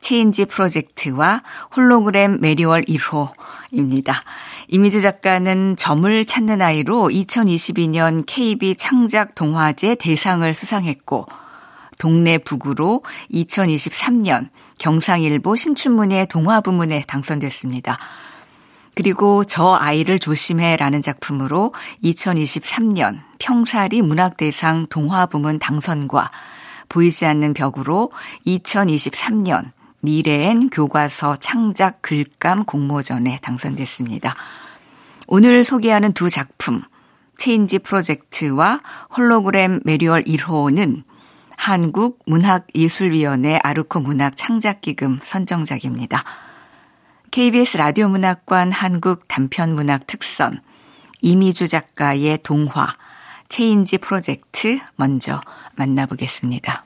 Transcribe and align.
체인지 0.00 0.46
프로젝트와 0.46 1.42
홀로그램 1.74 2.38
매리월 2.40 2.84
1호입니다. 2.84 4.14
이미주 4.68 5.00
작가는 5.00 5.76
점을 5.76 6.24
찾는 6.24 6.60
아이로 6.62 7.08
2022년 7.08 8.24
KB 8.26 8.76
창작 8.76 9.34
동화제 9.34 9.94
대상을 9.96 10.52
수상했고 10.52 11.26
동네 11.98 12.38
북으로 12.38 13.02
2023년 13.32 14.48
경상일보 14.78 15.56
신춘문예 15.56 16.26
동화 16.26 16.60
부문에 16.60 17.02
당선됐습니다. 17.06 17.98
그리고 18.94 19.44
저 19.44 19.74
아이를 19.74 20.18
조심해라는 20.18 21.02
작품으로 21.02 21.74
2023년 22.02 23.20
평사리 23.38 24.02
문학대상 24.02 24.86
동화 24.88 25.26
부문 25.26 25.58
당선과 25.58 26.30
보이지 26.88 27.26
않는 27.26 27.52
벽으로 27.52 28.10
2023년 28.46 29.70
미래엔 30.06 30.70
교과서 30.70 31.34
창작 31.34 32.00
글감 32.00 32.64
공모전에 32.64 33.40
당선됐습니다. 33.42 34.36
오늘 35.26 35.64
소개하는 35.64 36.12
두 36.12 36.30
작품, 36.30 36.80
체인지 37.36 37.80
프로젝트와 37.80 38.82
홀로그램 39.16 39.80
매뉴얼 39.84 40.22
1호는 40.22 41.02
한국문학예술위원회 41.56 43.58
아르코 43.64 43.98
문학 43.98 44.36
창작기금 44.36 45.18
선정작입니다. 45.24 46.22
KBS 47.32 47.78
라디오 47.78 48.08
문학관 48.08 48.70
한국 48.70 49.26
단편 49.26 49.74
문학 49.74 50.06
특선, 50.06 50.60
이미주 51.20 51.66
작가의 51.66 52.38
동화, 52.44 52.86
체인지 53.48 53.98
프로젝트 53.98 54.78
먼저 54.94 55.40
만나보겠습니다. 55.74 56.85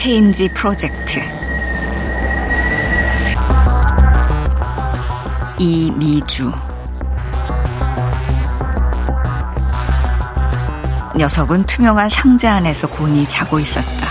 체인지 0.00 0.48
프로젝트 0.54 1.20
이미주 5.58 6.50
녀석은 11.14 11.66
투명한 11.66 12.08
상자 12.08 12.54
안에서 12.54 12.88
곤히 12.88 13.28
자고 13.28 13.60
있었다. 13.60 14.08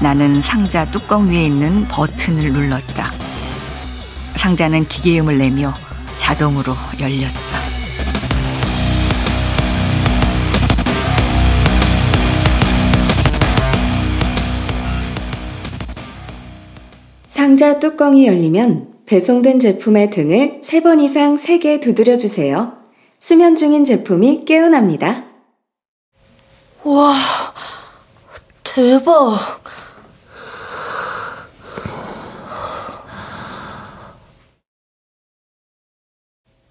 나는 0.00 0.40
상자 0.40 0.84
뚜껑 0.84 1.28
위에 1.28 1.46
있는 1.46 1.88
버튼을 1.88 2.52
눌렀다. 2.52 3.12
상자는 4.36 4.86
기계음을 4.86 5.36
내며 5.36 5.74
자동으로 6.18 6.76
열렸다. 7.00 7.45
상자 17.46 17.78
뚜껑이 17.78 18.26
열리면 18.26 19.04
배송된 19.06 19.60
제품의 19.60 20.10
등을 20.10 20.62
3번 20.64 21.00
이상 21.00 21.36
세게 21.36 21.78
두드려 21.78 22.16
주세요. 22.16 22.76
수면 23.20 23.54
중인 23.54 23.84
제품이 23.84 24.44
깨어납니다. 24.44 25.26
와, 26.82 27.14
대박. 28.64 29.62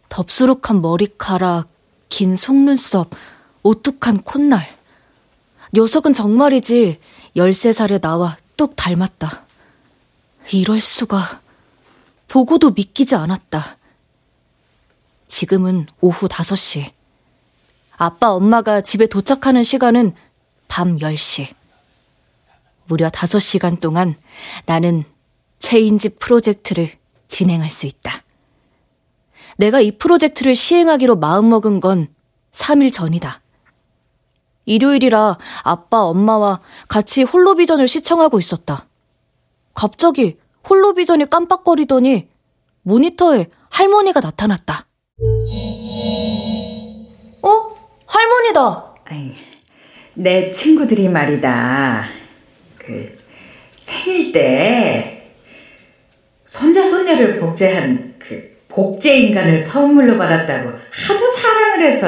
덥수룩한 0.09 0.81
머리카락, 0.81 1.69
긴 2.09 2.35
속눈썹, 2.35 3.11
오뚝한 3.63 4.23
콧날. 4.23 4.67
녀석은 5.73 6.11
정말이지 6.11 6.99
13살에 7.37 8.01
나와 8.01 8.35
똑 8.57 8.75
닮았다. 8.75 9.44
이럴 10.51 10.79
수가. 10.79 11.41
보고도 12.27 12.71
믿기지 12.71 13.15
않았다. 13.15 13.77
지금은 15.27 15.87
오후 16.01 16.27
5시. 16.27 16.91
아빠 17.97 18.31
엄마가 18.31 18.81
집에 18.81 19.07
도착하는 19.07 19.63
시간은 19.63 20.13
밤 20.67 20.97
10시. 20.97 21.53
무려 22.87 23.09
5시간 23.09 23.79
동안 23.79 24.15
나는 24.65 25.03
체인지 25.59 26.09
프로젝트를 26.09 26.91
진행할 27.27 27.69
수 27.69 27.85
있다. 27.85 28.23
내가 29.57 29.79
이 29.79 29.91
프로젝트를 29.91 30.53
시행하기로 30.53 31.15
마음먹은 31.15 31.79
건 31.79 32.13
3일 32.51 32.93
전이다. 32.93 33.41
일요일이라 34.65 35.37
아빠 35.63 36.03
엄마와 36.03 36.59
같이 36.87 37.23
홀로비전을 37.23 37.87
시청하고 37.87 38.39
있었다. 38.39 38.87
갑자기 39.75 40.37
홀로비전이 40.67 41.29
깜빡거리더니 41.29 42.27
모니터에 42.81 43.47
할머니가 43.69 44.21
나타났다. 44.21 44.87
어? 47.43 47.75
할머니다! 48.07 48.95
내 50.15 50.51
친구들이 50.51 51.09
말이다. 51.09 52.07
그, 52.77 53.17
생일 53.81 54.31
때, 54.31 55.31
손자, 56.47 56.89
손녀를 56.89 57.39
복제한 57.39 58.15
그, 58.17 58.55
복제 58.69 59.17
인간을 59.17 59.65
선물로 59.65 60.17
받았다고 60.17 60.69
하도 60.69 61.31
자랑을 61.33 61.91
해서. 61.91 62.07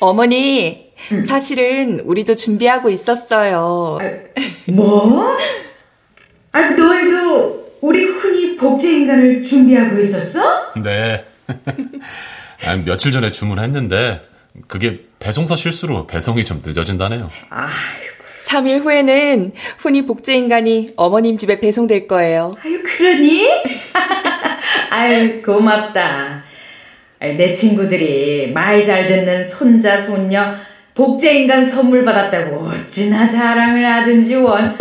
어머니, 0.00 0.92
응. 1.12 1.22
사실은 1.22 2.00
우리도 2.00 2.34
준비하고 2.34 2.90
있었어요. 2.90 3.98
아, 4.00 4.70
뭐? 4.70 5.36
아, 6.52 6.60
너희도 6.60 7.68
우리 7.80 8.04
흔히 8.04 8.56
복제 8.56 8.88
인간을 8.92 9.44
준비하고 9.44 9.98
있었어? 10.00 10.72
네. 10.82 11.24
아, 12.66 12.74
며칠 12.84 13.12
전에 13.12 13.30
주문했는데 13.30 14.22
그게 14.66 15.04
배송사 15.20 15.54
실수로 15.56 16.06
배송이 16.06 16.44
좀 16.44 16.60
늦어진다네요. 16.64 17.28
아이고. 17.50 18.08
3일 18.40 18.80
후에는 18.80 19.52
훈이 19.78 20.06
복제 20.06 20.34
인간이 20.34 20.92
어머님 20.96 21.36
집에 21.36 21.60
배송될 21.60 22.06
거예요. 22.06 22.54
아유, 22.64 22.82
그러니? 22.82 23.46
아유, 24.90 25.42
고맙다. 25.42 26.44
내 27.20 27.52
친구들이 27.52 28.52
말 28.52 28.84
잘 28.86 29.08
듣는 29.08 29.48
손자, 29.50 30.00
손녀, 30.02 30.54
복제인간 30.98 31.70
선물 31.70 32.04
받았다고 32.04 32.56
어찌나 32.56 33.28
자랑을 33.28 33.86
하든지 33.86 34.34
원. 34.34 34.76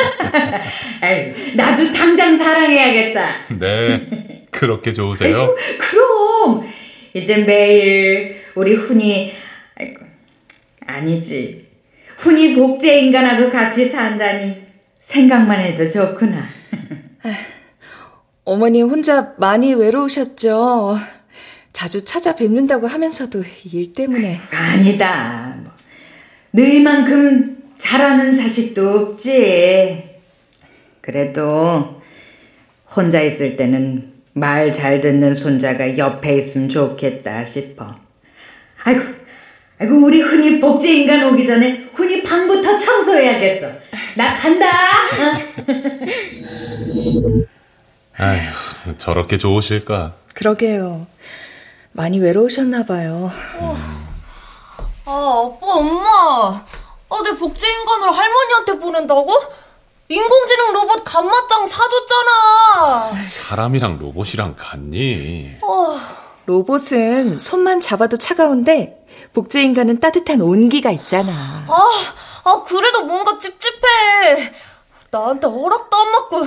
나도 1.56 1.94
당장 1.94 2.36
자랑해야겠다. 2.36 3.36
네, 3.60 4.48
그렇게 4.50 4.92
좋으세요? 4.92 5.56
그럼 5.78 6.68
이제 7.14 7.38
매일 7.38 8.42
우리 8.56 8.74
훈이 8.74 9.34
아이고, 9.76 10.06
아니지. 10.88 11.68
훈이 12.18 12.56
복제인간하고 12.56 13.52
같이 13.52 13.88
산다니 13.92 14.56
생각만 15.06 15.62
해도 15.62 15.88
좋구나. 15.88 16.44
어머니 18.44 18.82
혼자 18.82 19.36
많이 19.38 19.76
외로우셨죠? 19.76 20.96
자주 21.74 22.04
찾아뵙는다고 22.04 22.88
하면서도 22.88 23.44
일 23.72 23.94
때문에. 23.94 24.40
아니다. 24.50 25.47
뭐, 26.58 26.66
너희만큼 26.66 27.58
잘하는 27.80 28.34
자식도 28.34 28.90
없지. 28.90 30.04
그래도 31.02 32.02
혼자 32.96 33.22
있을 33.22 33.56
때는 33.56 34.14
말 34.34 34.72
잘 34.72 35.00
듣는 35.02 35.36
손자가 35.36 35.98
옆에 35.98 36.38
있으면 36.40 36.70
좋겠다 36.70 37.46
싶어. 37.46 37.96
아이고, 38.84 39.02
아이고, 39.80 39.96
우리 39.98 40.22
흔히 40.22 40.60
복제 40.60 40.92
인간 40.92 41.32
오기 41.32 41.46
전에 41.46 41.86
흔히 41.94 42.24
방부터 42.24 42.80
청소해야겠어. 42.80 43.68
나 44.18 44.36
간다! 44.38 44.66
아휴, 48.20 48.98
저렇게 48.98 49.38
좋으실까? 49.38 50.16
그러게요. 50.34 51.06
많이 51.92 52.20
외로우셨나 52.20 52.86
봐요. 52.86 53.30
어. 53.60 54.07
아, 55.10 55.54
아빠, 55.56 55.66
엄마. 55.74 56.66
아, 57.10 57.22
내 57.24 57.32
복제 57.38 57.66
인간을 57.66 58.12
할머니한테 58.12 58.78
보낸다고? 58.78 59.34
인공지능 60.10 60.74
로봇 60.74 61.02
간맞짱 61.06 61.66
사줬잖아. 61.66 63.14
사람이랑 63.20 64.00
로봇이랑 64.00 64.56
같니? 64.58 65.60
어. 65.62 65.98
로봇은 66.46 67.40
손만 67.40 67.80
잡아도 67.80 68.18
차가운데 68.18 69.06
복제 69.34 69.62
인간은 69.64 70.00
따뜻한 70.02 70.42
온기가 70.42 70.92
있잖아. 70.92 71.32
아, 71.68 71.90
아 72.44 72.64
그래도 72.66 73.04
뭔가 73.06 73.38
찝찝해. 73.38 74.54
나한테 75.12 75.48
허락도 75.48 75.98
안 75.98 76.12
받고. 76.12 76.38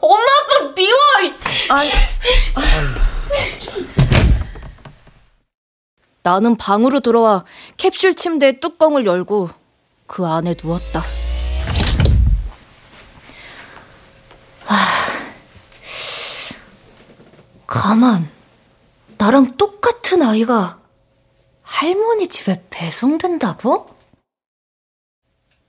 엄마 0.00 0.24
아빠 0.24 0.74
미워. 0.74 0.98
아니, 1.70 1.90
나는 6.22 6.56
방으로 6.56 7.00
들어와 7.00 7.44
캡슐 7.76 8.16
침대의 8.16 8.60
뚜껑을 8.60 9.06
열고 9.06 9.50
그 10.06 10.26
안에 10.26 10.54
누웠다. 10.62 11.00
아, 14.66 14.76
가만. 17.66 18.28
나랑 19.18 19.56
똑같은 19.56 20.22
아이가 20.22 20.80
할머니 21.62 22.28
집에 22.28 22.64
배송된다고? 22.70 23.88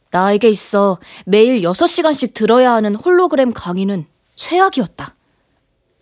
나에게 0.09 0.50
있어 0.50 1.00
매일 1.25 1.62
6시간씩 1.62 2.33
들어야 2.33 2.74
하는 2.74 2.95
홀로그램 2.95 3.51
강의는 3.54 4.06
최악이었다. 4.36 5.15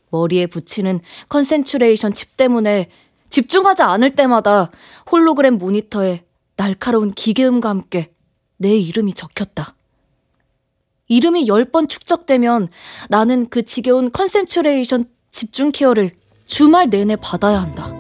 머리에 0.10 0.48
붙이는 0.48 1.02
concentration 1.28 2.14
칩 2.14 2.38
때문에 2.38 2.90
집중하지 3.30 3.84
않을 3.84 4.16
때마다 4.16 4.72
홀로그램 5.12 5.58
모니터에 5.58 6.24
날카로운 6.56 7.12
기계음과 7.12 7.68
함께 7.70 8.12
내 8.58 8.76
이름이 8.76 9.14
적혔다. 9.14 9.76
이름이 11.08 11.48
10번 11.48 11.88
축적되면 11.90 12.70
나는 13.10 13.50
그 13.50 13.64
지겨운 13.64 14.12
concentration 14.12 15.06
집중 15.32 15.72
케어를 15.72 16.12
주말 16.46 16.90
내내 16.90 17.16
받아야 17.16 17.62
한다. 17.62 17.86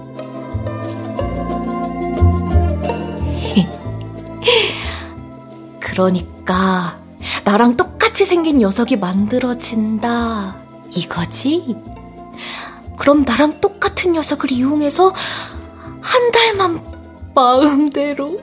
그러니까 5.79 7.01
나랑 7.45 7.77
똑같이 7.77 8.25
생긴 8.25 8.57
녀석이 8.57 8.97
만들어진다. 8.97 10.57
이거지? 10.91 11.77
그럼 12.99 13.23
나랑 13.23 13.59
똑같은 13.61 14.11
녀석을 14.11 14.51
이용해서 14.51 15.13
한 16.01 16.31
달만 16.31 16.83
마음대로 17.33 18.41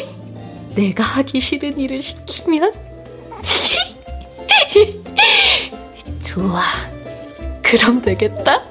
내가 0.74 1.04
하기 1.04 1.38
싫은 1.38 1.78
일을 1.78 2.00
시키면 2.00 2.72
좋아. 6.24 6.62
그럼 7.62 8.00
되겠다. 8.00 8.62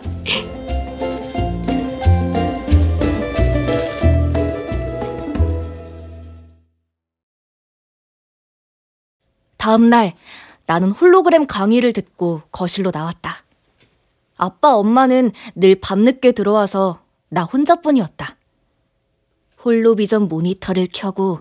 다음 9.58 9.90
날 9.90 10.14
나는 10.66 10.90
홀로그램 10.92 11.46
강의를 11.46 11.94
듣고 11.94 12.42
거실로 12.52 12.90
나왔다. 12.92 13.43
아빠, 14.44 14.76
엄마는 14.76 15.32
늘 15.56 15.80
밤늦게 15.80 16.34
들어와서 16.34 17.00
나 17.30 17.44
혼자뿐이었다. 17.44 18.36
홀로비전 19.64 20.28
모니터를 20.28 20.90
켜고 20.94 21.40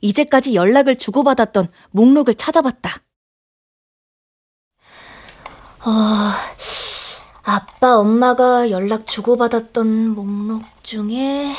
이제까지 0.00 0.54
연락을 0.54 0.96
주고받았던 0.96 1.68
목록을 1.90 2.34
찾아봤다. 2.34 2.96
어, 5.84 5.90
아빠, 7.42 7.98
엄마가 7.98 8.70
연락 8.70 9.06
주고받았던 9.06 10.08
목록 10.08 10.62
중에, 10.82 11.54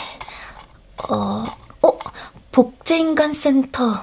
어, 1.11 1.45
어, 1.83 1.99
복제인간 2.51 3.33
센터, 3.33 3.93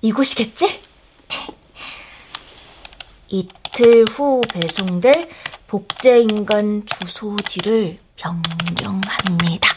이곳이겠지? 0.00 0.82
이틀 3.28 4.04
후 4.10 4.40
배송될 4.48 5.28
복제인간 5.74 6.84
주소지를 6.86 7.98
변경합니다. 8.14 9.76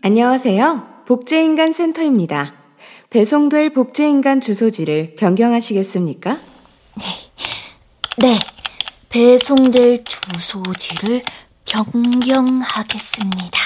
안녕하세요. 0.00 1.02
복제인간 1.08 1.72
센터입니다. 1.72 2.54
배송될 3.10 3.72
복제인간 3.72 4.40
주소지를 4.40 5.16
변경하시겠습니까? 5.16 6.38
네, 8.18 8.38
배송될 9.08 10.04
주소지를 10.04 11.24
변경하겠습니다. 11.64 13.60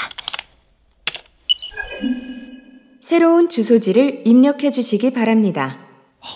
새로운 3.03 3.51
주소지를 3.51 4.23
입력해 4.25 4.71
주시기 4.71 5.13
바랍니다. 5.13 5.77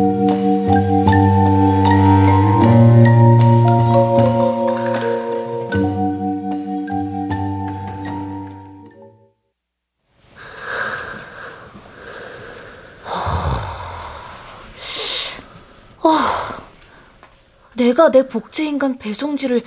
내가 18.06 18.12
내 18.12 18.28
복제인간 18.28 18.98
배송지를 19.00 19.64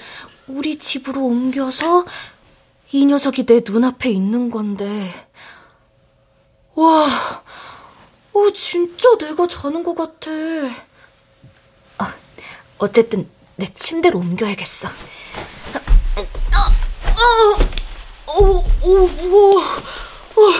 우리 0.47 0.79
집으로 0.79 1.25
옮겨서 1.25 2.05
이 2.93 3.07
녀석이 3.07 3.47
내 3.47 3.63
눈앞에 3.65 4.11
있는 4.11 4.51
건데. 4.51 5.11
와, 6.75 7.43
어, 8.33 8.51
진짜 8.55 9.09
내가 9.19 9.47
자는 9.49 9.83
것 9.83 9.95
같아. 9.95 10.31
아, 11.99 12.15
어쨌든 12.79 13.29
내 13.57 13.67
침대로 13.73 14.21
옮겨야겠어. 14.21 14.89
아, 16.53 16.59
아, 16.61 17.59
어, 18.27 18.45
어, 18.45 18.65
무거워. 18.83 19.61
어. 19.61 20.53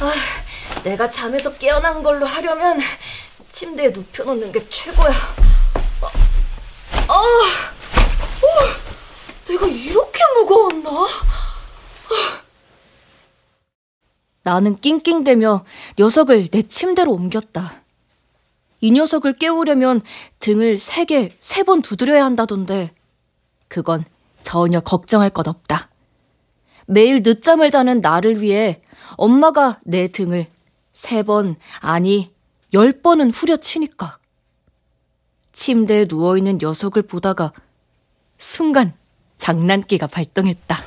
아, 0.00 0.12
내가 0.82 1.10
잠에서 1.10 1.54
깨어난 1.54 2.02
걸로 2.02 2.26
하려면 2.26 2.80
침대에 3.52 3.90
눕혀놓는 3.90 4.50
게 4.50 4.66
최고야. 4.68 5.08
아, 6.00 6.06
아, 7.08 7.14
어, 7.14 8.46
내가 9.46 9.66
이렇게 9.66 10.20
무거웠나? 10.36 10.90
아. 10.90 12.42
나는 14.42 14.80
낑낑대며 14.80 15.64
녀석을 15.98 16.48
내 16.48 16.62
침대로 16.62 17.12
옮겼다. 17.12 17.82
이 18.80 18.90
녀석을 18.90 19.34
깨우려면 19.34 20.02
등을 20.40 20.78
세 20.78 21.04
개, 21.04 21.36
세 21.40 21.62
번 21.62 21.82
두드려야 21.82 22.24
한다던데, 22.24 22.92
그건 23.68 24.04
전혀 24.42 24.80
걱정할 24.80 25.30
것 25.30 25.46
없다. 25.46 25.88
매일 26.86 27.22
늦잠을 27.22 27.70
자는 27.70 28.00
나를 28.00 28.40
위해 28.42 28.82
엄마가 29.16 29.78
내 29.84 30.08
등을 30.08 30.48
세 30.92 31.22
번, 31.22 31.54
아니, 31.78 32.31
열 32.72 32.92
번은 32.92 33.30
후려치니까. 33.30 34.18
침대에 35.52 36.06
누워있는 36.08 36.58
녀석을 36.60 37.02
보다가 37.02 37.52
순간 38.38 38.94
장난기가 39.36 40.06
발동했다. 40.06 40.78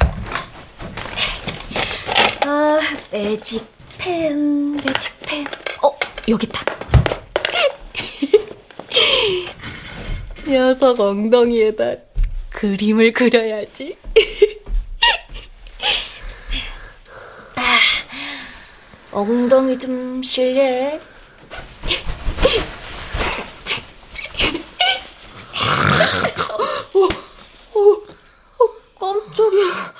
아, 2.48 2.80
매직펜, 3.12 4.78
매직펜. 4.78 5.46
어, 5.84 5.92
여기 6.28 6.48
있다. 6.48 6.66
녀석 10.50 11.00
엉덩이에다 11.00 11.92
그림을 12.50 13.14
그려야지. 13.14 13.98
아. 17.56 17.78
엉덩이 19.12 19.78
좀 19.78 20.24
실례. 20.24 21.00
어, 26.94 27.80
어, 27.80 28.02
어, 28.60 28.70
깜짝이야. 29.00 29.94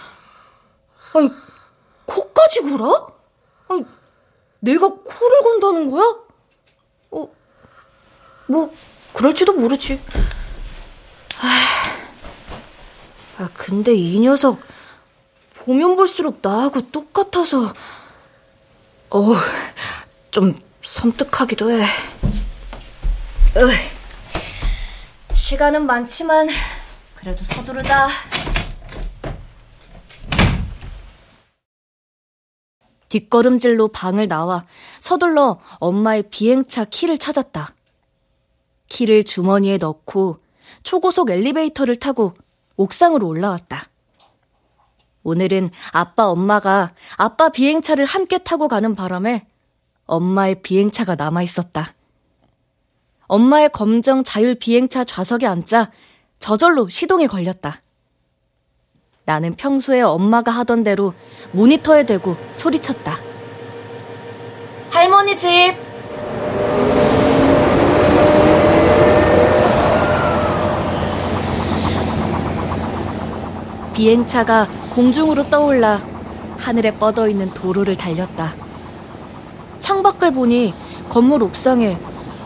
아니, 1.14 1.32
코까지 2.06 2.62
골아? 2.62 3.08
아니, 3.68 3.86
내가 4.60 4.88
코를 4.88 5.42
건다는 5.44 5.92
거야? 5.92 6.16
어, 7.12 7.30
뭐, 8.48 8.74
그럴지도 9.14 9.54
모르지. 9.54 10.02
아, 11.40 11.62
아 13.40 13.50
근데 13.56 13.94
이 13.94 14.20
녀석, 14.20 14.60
보면 15.56 15.96
볼수록 15.96 16.40
나하고 16.42 16.92
똑같아서, 16.92 17.74
어, 19.10 19.34
좀 20.32 20.60
섬뜩하기도 20.84 21.72
해. 21.72 21.86
으, 23.58 23.95
시간은 25.46 25.86
많지만, 25.86 26.48
그래도 27.14 27.44
서두르자. 27.44 28.08
뒷걸음질로 33.10 33.90
방을 33.90 34.28
나와 34.28 34.66
서둘러 35.00 35.60
엄마의 35.78 36.32
비행차 36.32 36.86
키를 36.86 37.20
찾았다. 37.20 37.76
키를 38.88 39.24
주머니에 39.24 39.78
넣고 39.78 40.40
초고속 40.82 41.30
엘리베이터를 41.30 42.00
타고 42.00 42.34
옥상으로 42.76 43.28
올라왔다. 43.28 43.84
오늘은 45.22 45.70
아빠 45.92 46.26
엄마가 46.26 46.96
아빠 47.18 47.50
비행차를 47.50 48.06
함께 48.06 48.40
타고 48.40 48.68
가는 48.68 48.96
바람에 48.96 49.46
엄마의 50.08 50.64
비행차가 50.64 51.14
남아 51.14 51.44
있었다. 51.44 51.95
엄마의 53.28 53.70
검정 53.72 54.24
자율 54.24 54.56
비행차 54.56 55.04
좌석에 55.04 55.48
앉자 55.48 55.92
저절로 56.40 56.90
시동이 56.90 57.28
걸렸다. 57.28 57.82
나는 59.26 59.56
평소에 59.56 60.02
엄마가 60.02 60.52
하던 60.52 60.84
대로 60.84 61.14
모니터에 61.52 62.06
대고 62.06 62.38
소리쳤다. 62.52 63.16
할머니 64.92 65.36
집! 65.36 65.76
비행차가 73.94 74.68
공중으로 74.94 75.50
떠올라 75.50 76.02
하늘에 76.58 76.92
뻗어 76.92 77.28
있는 77.28 77.52
도로를 77.54 77.96
달렸다. 77.96 78.54
창밖을 79.80 80.32
보니 80.32 80.74
건물 81.10 81.44
옥상에 81.44 81.98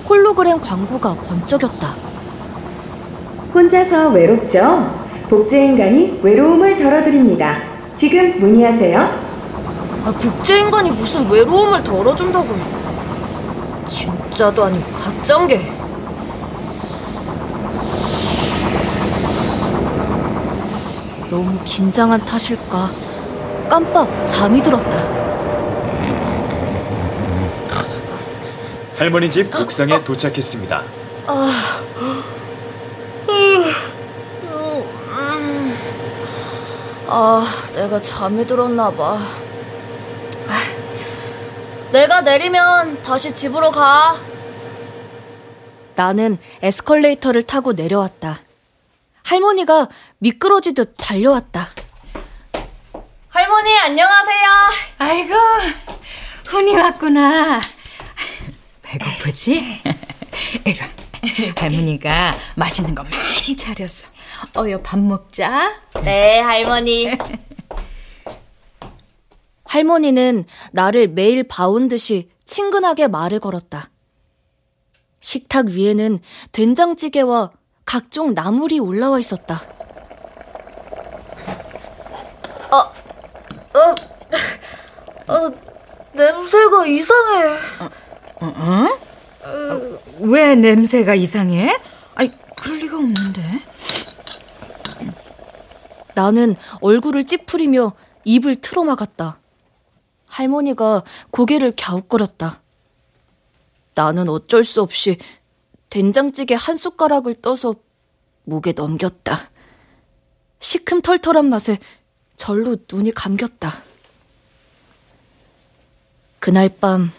홀로그램 0.10 0.60
광고가 0.60 1.14
번쩍였다. 1.14 1.96
혼자서 3.54 4.10
외롭죠? 4.10 4.92
복제인간이 5.30 6.20
외로움을 6.24 6.80
덜어드립니다. 6.82 7.58
지금 8.00 8.40
문의하세요. 8.40 9.00
아, 10.06 10.12
복제인간이 10.12 10.92
무슨 10.92 11.30
외로움을 11.30 11.84
덜어준다고. 11.84 12.48
진짜도 13.88 14.64
아니고 14.64 14.92
가짠 14.94 15.48
게. 15.48 15.62
너무 21.30 21.52
긴장한 21.64 22.26
탓일까 22.26 22.90
깜빡 23.70 24.10
잠이 24.28 24.60
들었다. 24.64 25.29
할머니 29.00 29.32
집 29.32 29.56
옥상에 29.56 30.04
도착했습니다. 30.04 30.84
아, 31.28 31.52
아, 37.08 37.46
내가 37.74 38.02
잠이 38.02 38.46
들었나 38.46 38.92
봐. 38.92 39.18
내가 41.94 42.20
내리면 42.20 43.02
다시 43.02 43.34
집으로 43.34 43.72
가. 43.72 44.18
나는 45.96 46.38
에스컬레이터를 46.62 47.44
타고 47.44 47.72
내려왔다. 47.72 48.40
할머니가 49.24 49.88
미끄러지듯 50.18 50.96
달려왔다. 50.98 51.68
할머니, 53.30 53.80
안녕하세요. 53.80 54.48
아이고, 54.98 55.36
훈이 56.48 56.76
왔구나. 56.76 57.62
배고프지? 58.90 59.62
이리 60.66 60.80
와. 60.80 60.88
할머니가 61.58 62.34
맛있는 62.56 62.96
거 62.96 63.04
많이 63.04 63.56
차렸어. 63.56 64.08
어여 64.58 64.82
밥 64.82 64.98
먹자. 65.00 65.80
네, 66.04 66.40
할머니. 66.40 67.08
할머니는 69.66 70.46
나를 70.72 71.10
매일 71.10 71.44
봐온 71.44 71.88
듯이 71.88 72.30
친근하게 72.46 73.08
말을 73.08 73.40
걸었다. 73.40 73.92
식탁 75.20 75.68
위에는 75.68 76.20
된장찌개와 76.52 77.52
각종 77.86 78.34
나물이 78.34 78.80
올라와 78.80 79.20
있었다. 79.20 79.60
어, 82.72 82.78
어, 83.78 83.96
어, 85.34 85.54
냄새가 86.14 86.88
이상해. 86.88 87.46
어, 87.82 88.09
어? 88.42 88.88
어, 89.44 90.00
왜 90.20 90.56
냄새가 90.56 91.16
이상해? 91.16 91.78
아니, 92.16 92.32
그럴 92.56 92.80
리가 92.80 92.98
없는데. 92.98 93.42
나는 96.16 96.56
얼굴을 96.82 97.26
찌푸리며 97.26 97.94
입을 98.26 98.62
틀어막았다. 98.62 99.40
할머니가 100.26 101.04
고개를 101.32 101.74
갸웃거렸다. 101.78 102.62
나는 103.96 104.30
어쩔 104.30 104.64
수 104.64 104.82
없이 104.82 105.18
된장찌개 105.90 106.56
한 106.56 106.78
숟가락을 106.78 107.36
떠서 107.36 107.76
목에 108.44 108.74
넘겼다. 108.74 109.50
시큼털털한 110.60 111.50
맛에 111.50 111.80
절로 112.36 112.78
눈이 112.92 113.12
감겼다. 113.12 113.72
그날 116.40 116.70
밤 116.70 117.12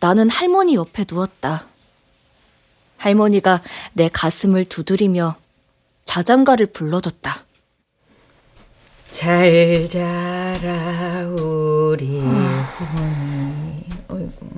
나는 0.00 0.28
할머니 0.30 0.74
옆에 0.76 1.04
누웠다. 1.10 1.66
할머니가 2.96 3.62
내 3.92 4.08
가슴을 4.08 4.64
두드리며 4.64 5.36
자장가를 6.06 6.66
불러줬다. 6.66 7.44
잘 9.12 9.88
자라 9.88 11.26
우리 11.28 12.18
어머니 12.18 13.84
어이구 14.08 14.48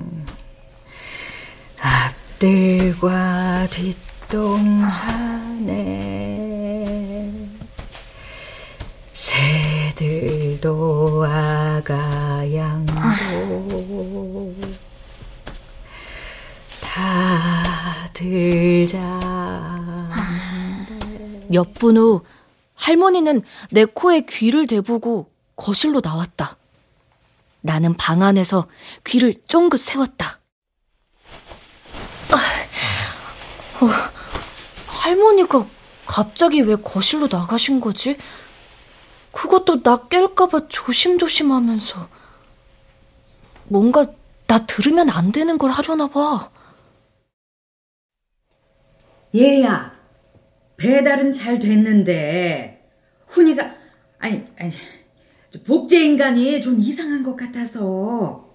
앞들과 2.39 3.67
뒷동산에 3.67 4.93
새들도 9.11 11.25
아가 11.25 12.53
양도 12.53 12.93
다들 16.93 18.85
자 18.87 18.97
몇 21.49 21.73
분 21.73 21.97
후 21.97 22.21
할머니는 22.75 23.41
내 23.71 23.85
코에 23.85 24.21
귀를 24.29 24.67
대보고 24.67 25.31
거실로 25.55 26.01
나왔다. 26.03 26.55
나는 27.61 27.93
방 27.95 28.21
안에서 28.21 28.67
귀를 29.05 29.33
쫑긋 29.47 29.79
세웠다. 29.79 30.39
아, 32.31 32.35
어, 33.83 33.89
할머니가 34.87 35.65
갑자기 36.05 36.61
왜 36.61 36.75
거실로 36.75 37.27
나가신 37.31 37.79
거지? 37.79 38.17
그것도 39.31 39.81
나 39.81 39.97
깰까봐 40.09 40.67
조심조심 40.69 41.51
하면서. 41.51 42.07
뭔가 43.65 44.05
나 44.47 44.65
들으면 44.65 45.09
안 45.09 45.31
되는 45.31 45.57
걸 45.57 45.71
하려나 45.71 46.07
봐. 46.07 46.49
얘야, 49.35 49.93
배달은 50.77 51.31
잘 51.31 51.57
됐는데, 51.57 52.87
훈이가, 53.27 53.73
아니, 54.19 54.45
아니, 54.59 54.71
복제인간이 55.65 56.61
좀 56.61 56.79
이상한 56.79 57.23
것 57.23 57.35
같아서, 57.35 58.53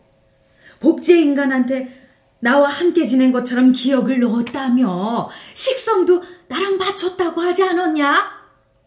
복제인간한테 0.80 2.08
나와 2.40 2.68
함께 2.68 3.04
지낸 3.04 3.32
것처럼 3.32 3.72
기억을 3.72 4.20
넣었다며, 4.20 5.28
식성도 5.54 6.22
나랑 6.46 6.78
맞췄다고 6.78 7.40
하지 7.40 7.64
않았냐? 7.64 8.30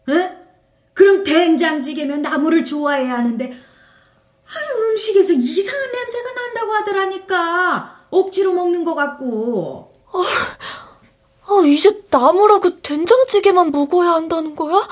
에? 0.08 0.30
그럼 0.94 1.24
된장찌개면 1.24 2.22
나무를 2.22 2.64
좋아해야 2.64 3.18
하는데, 3.18 3.44
아유, 3.44 4.90
음식에서 4.90 5.34
이상한 5.34 5.92
냄새가 5.92 6.32
난다고 6.32 6.72
하더라니까. 6.72 8.06
억지로 8.10 8.52
먹는 8.52 8.84
것 8.84 8.94
같고. 8.94 9.92
아, 10.12 10.81
아, 11.60 11.66
이제 11.66 12.02
나물하고 12.10 12.80
된장찌개만 12.80 13.70
먹어야 13.72 14.12
한다는 14.12 14.56
거야? 14.56 14.86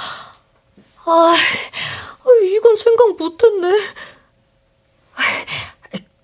아, 1.06 1.34
이건 2.44 2.76
생각 2.76 3.16
못했네. 3.16 3.78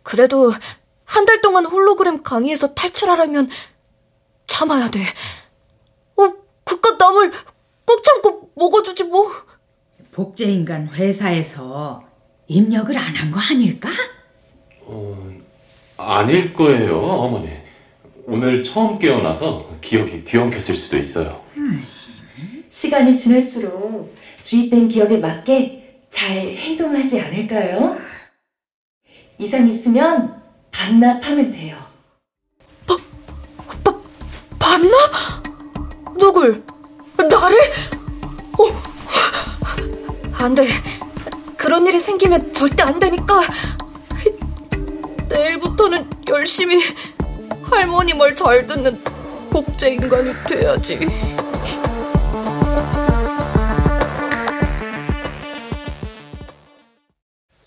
그래도 0.03 0.53
한 1.05 1.25
달 1.25 1.41
동안 1.41 1.65
홀로그램 1.67 2.23
강의에서 2.23 2.75
탈출하려면 2.75 3.49
참아야 4.47 4.91
돼. 4.91 5.01
어, 6.17 6.33
그깟 6.65 6.99
나물 6.99 7.33
꾹 7.85 8.03
참고 8.03 8.51
먹어주지 8.55 9.05
뭐. 9.05 9.31
복제인간 10.13 10.89
회사에서 10.89 12.03
입력을 12.49 12.97
안 12.97 13.15
한 13.17 13.31
거 13.33 13.41
아닐까? 13.41 13.89
어, 14.83 15.33
아닐 15.97 16.53
거예요, 16.55 16.99
어머니. 17.01 17.51
오늘 18.29 18.63
처음 18.63 18.99
깨어나서 18.99 19.77
기억이 19.81 20.25
뒤엉켰을 20.25 20.77
수도 20.77 20.99
있어요. 20.99 21.43
시간이 22.71 23.19
지날수록 23.19 24.15
주입된 24.43 24.89
기억에 24.89 25.19
맞게 25.19 26.07
잘 26.11 26.37
행동하지 26.37 27.21
않을까요? 27.21 27.97
이상 29.39 29.69
있으면 29.69 30.43
반납하면 30.73 31.53
돼요. 31.53 31.77
바, 32.87 32.97
바, 33.85 34.01
반납? 34.59 36.17
누굴? 36.19 36.63
나를? 37.17 37.59
어, 38.59 40.43
안 40.43 40.55
돼. 40.55 40.67
그런 41.57 41.87
일이 41.87 42.01
생기면 42.01 42.53
절대 42.53 42.83
안 42.83 42.99
되니까. 42.99 43.41
내일부터는 45.29 46.09
열심히 46.29 46.81
할머니 47.71 48.15
말 48.15 48.35
잘 48.35 48.67
듣는 48.67 49.03
복제 49.51 49.95
인간이 49.95 50.31
돼야지. 50.49 50.99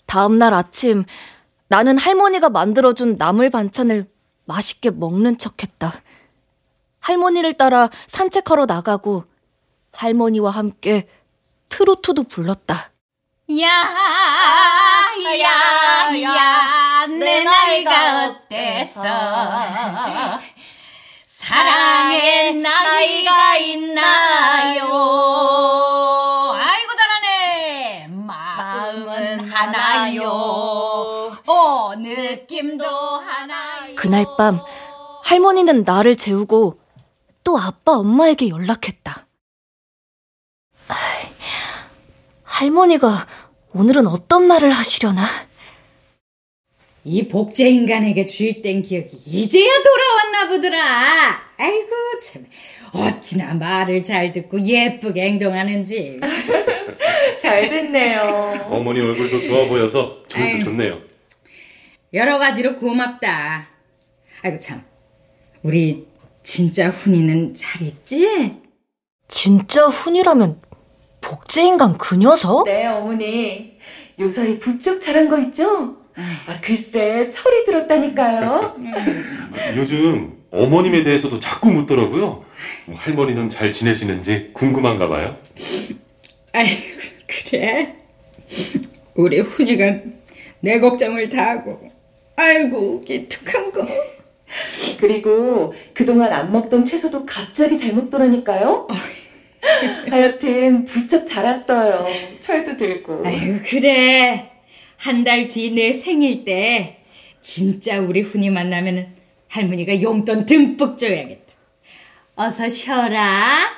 다음 0.06 0.38
날 0.38 0.54
아침 0.54 1.04
나는 1.68 1.96
할머니가 1.96 2.50
만들어준 2.50 3.16
나물 3.16 3.50
반찬을 3.50 4.08
맛있게 4.44 4.90
먹는 4.90 5.38
척 5.38 5.62
했다. 5.62 5.92
할머니를 6.98 7.54
따라 7.54 7.88
산책하러 8.08 8.66
나가고 8.66 9.24
할머니와 9.92 10.50
함께 10.50 11.08
트로트도 11.68 12.24
불렀다. 12.24 12.74
야, 13.58 13.66
야, 15.40 16.22
야, 16.22 17.06
내 17.08 17.42
나이가 17.42 18.26
어때서 18.28 19.02
사랑의 21.26 22.54
나이가 22.54 23.56
있나요? 23.56 24.84
아이고 26.54 26.92
잘하네. 26.96 28.06
마음은 28.08 29.50
하나요. 29.50 30.22
어, 31.46 31.94
느낌도 31.96 32.86
하나요. 32.86 33.94
그날 33.96 34.26
밤 34.38 34.60
할머니는 35.24 35.82
나를 35.82 36.16
재우고 36.16 36.78
또 37.42 37.58
아빠 37.58 37.94
엄마에게 37.98 38.48
연락했다. 38.48 39.26
할머니가 42.44 43.26
오늘은 43.72 44.06
어떤 44.06 44.46
말을 44.46 44.70
하시려나? 44.72 45.24
이 47.04 47.28
복제 47.28 47.68
인간에게 47.68 48.26
주입된 48.26 48.82
기억이 48.82 49.16
이제야 49.26 49.70
돌아왔나 49.82 50.48
보더라. 50.48 51.42
아이고 51.58 51.88
참 52.22 52.46
어찌나 52.92 53.54
말을 53.54 54.02
잘 54.02 54.32
듣고 54.32 54.60
예쁘게 54.60 55.22
행동하는지. 55.22 56.20
잘 57.40 57.70
됐네요. 57.70 58.66
어머니 58.70 59.00
얼굴도 59.00 59.40
좋아 59.46 59.66
보여서 59.68 60.16
아유. 60.34 60.62
좋네요. 60.64 60.98
여러 62.12 62.38
가지로 62.38 62.76
고맙다. 62.76 63.68
아이고 64.42 64.58
참 64.58 64.84
우리 65.62 66.06
진짜 66.42 66.90
훈이는 66.90 67.54
잘 67.54 67.82
있지? 67.82 68.56
진짜 69.28 69.86
훈이라면 69.86 70.60
복제인간 71.20 71.98
그 71.98 72.16
녀석? 72.16 72.64
네, 72.64 72.86
어머니. 72.86 73.78
요서이 74.18 74.58
부쩍 74.58 75.00
자란 75.00 75.28
거 75.28 75.38
있죠? 75.38 75.96
아, 76.16 76.60
글쎄, 76.60 77.30
철이 77.30 77.64
들었다니까요. 77.66 78.76
요즘 79.76 80.38
어머님에 80.50 81.02
대해서도 81.04 81.38
자꾸 81.40 81.70
묻더라고요. 81.70 82.44
할머니는 82.92 83.48
잘 83.50 83.72
지내시는지 83.72 84.50
궁금한가 84.52 85.08
봐요. 85.08 85.36
아이고 86.52 86.82
그래? 87.26 87.96
우리 89.14 89.40
훈이가 89.40 90.00
내 90.60 90.80
걱정을 90.80 91.28
다 91.28 91.50
하고 91.50 91.80
아이고 92.36 93.00
기특한 93.02 93.70
거. 93.72 93.86
그리고 94.98 95.72
그동안 95.94 96.32
안 96.32 96.50
먹던 96.52 96.84
채소도 96.84 97.24
갑자기 97.24 97.78
잘 97.78 97.94
먹더라니까요. 97.94 98.88
하여튼 100.10 100.86
부쩍 100.86 101.28
자랐어요. 101.28 102.06
철도 102.40 102.76
들고. 102.76 103.22
아유 103.26 103.60
그래 103.68 104.52
한 104.96 105.24
달 105.24 105.48
뒤 105.48 105.70
내 105.74 105.92
생일 105.92 106.44
때 106.44 107.02
진짜 107.40 107.98
우리 108.00 108.20
훈이 108.22 108.50
만나면은 108.50 109.14
할머니가 109.48 110.00
용돈 110.02 110.46
듬뿍 110.46 110.96
줘야겠다. 110.98 111.52
어서 112.36 112.68
쉬어라. 112.68 113.70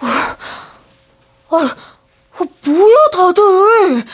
아, 0.00 0.36
아, 1.50 1.76
뭐야 2.66 2.96
다들 3.12 4.04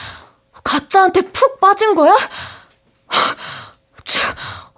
가짜한테 0.63 1.21
푹 1.33 1.61
빠진 1.61 1.95
거야? 1.95 2.15
차, 4.05 4.29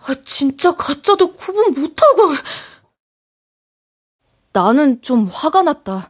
아, 0.06 0.14
진짜 0.24 0.72
가짜도 0.72 1.32
구분 1.35 1.74
못하고 1.74 2.32
나는 4.56 5.02
좀 5.02 5.26
화가 5.26 5.64
났다. 5.64 6.08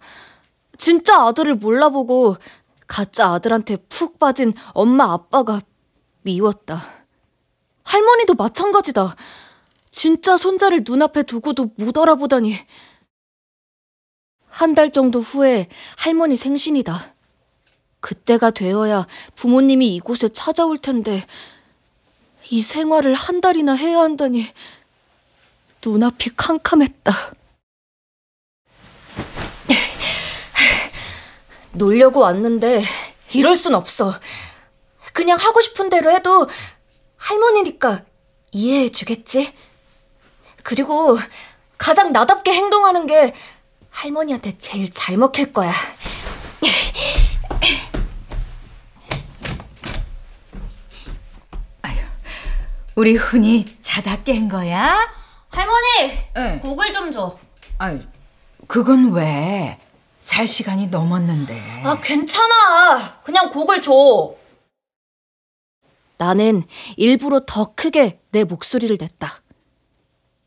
진짜 0.78 1.20
아들을 1.26 1.56
몰라보고 1.56 2.37
가짜 2.87 3.32
아들한테 3.32 3.74
푹 3.88 4.20
빠진 4.20 4.54
엄마 4.72 5.12
아빠가 5.12 5.61
미웠다. 6.22 6.80
할머니도 7.82 8.35
마찬가지다. 8.35 9.16
진짜 9.90 10.37
손자를 10.37 10.85
눈앞에 10.87 11.24
두고도 11.24 11.72
못 11.74 11.98
알아보다니. 11.98 12.54
한 14.48 14.74
달 14.76 14.92
정도 14.92 15.18
후에 15.18 15.68
할머니 15.98 16.37
생신이다. 16.37 16.96
그때가 17.98 18.52
되어야 18.52 19.09
부모님이 19.35 19.96
이곳에 19.96 20.28
찾아올 20.28 20.78
텐데, 20.78 21.26
이 22.50 22.62
생활을 22.62 23.12
한 23.14 23.40
달이나 23.40 23.74
해야 23.74 23.98
한다니, 23.98 24.46
눈앞이 25.85 26.37
캄캄했다. 26.37 27.12
놀려고 31.77 32.21
왔는데, 32.21 32.83
이럴 33.33 33.57
순 33.57 33.75
없어. 33.75 34.12
그냥 35.12 35.39
하고 35.39 35.61
싶은 35.61 35.89
대로 35.89 36.11
해도, 36.11 36.49
할머니니까 37.17 38.05
이해해 38.53 38.91
주겠지? 38.91 39.53
그리고 40.62 41.19
가장 41.79 42.12
나답게 42.12 42.53
행동하는 42.53 43.07
게 43.07 43.35
할머니한테 43.91 44.59
제일 44.59 44.91
잘 44.91 45.17
먹힐 45.17 45.53
거야. 45.53 45.73
우리 52.97 53.15
훈이 53.15 53.77
자다 53.83 54.23
깬 54.23 54.49
거야? 54.49 55.07
할머니, 55.51 56.19
응. 56.39 56.61
곡을 56.61 56.93
좀 56.93 57.12
줘. 57.12 57.39
아유 57.77 58.01
그건 58.67 59.12
왜? 59.12 59.79
잘 60.27 60.47
시간이 60.47 60.89
넘었는데. 60.89 61.83
아, 61.85 61.99
괜찮아. 62.01 63.21
그냥 63.23 63.51
곡을 63.51 63.81
줘. 63.81 64.35
나는 66.19 66.65
일부러 66.97 67.41
더 67.47 67.73
크게 67.75 68.21
내 68.33 68.45
목소리를 68.45 68.99
냈다. 69.01 69.31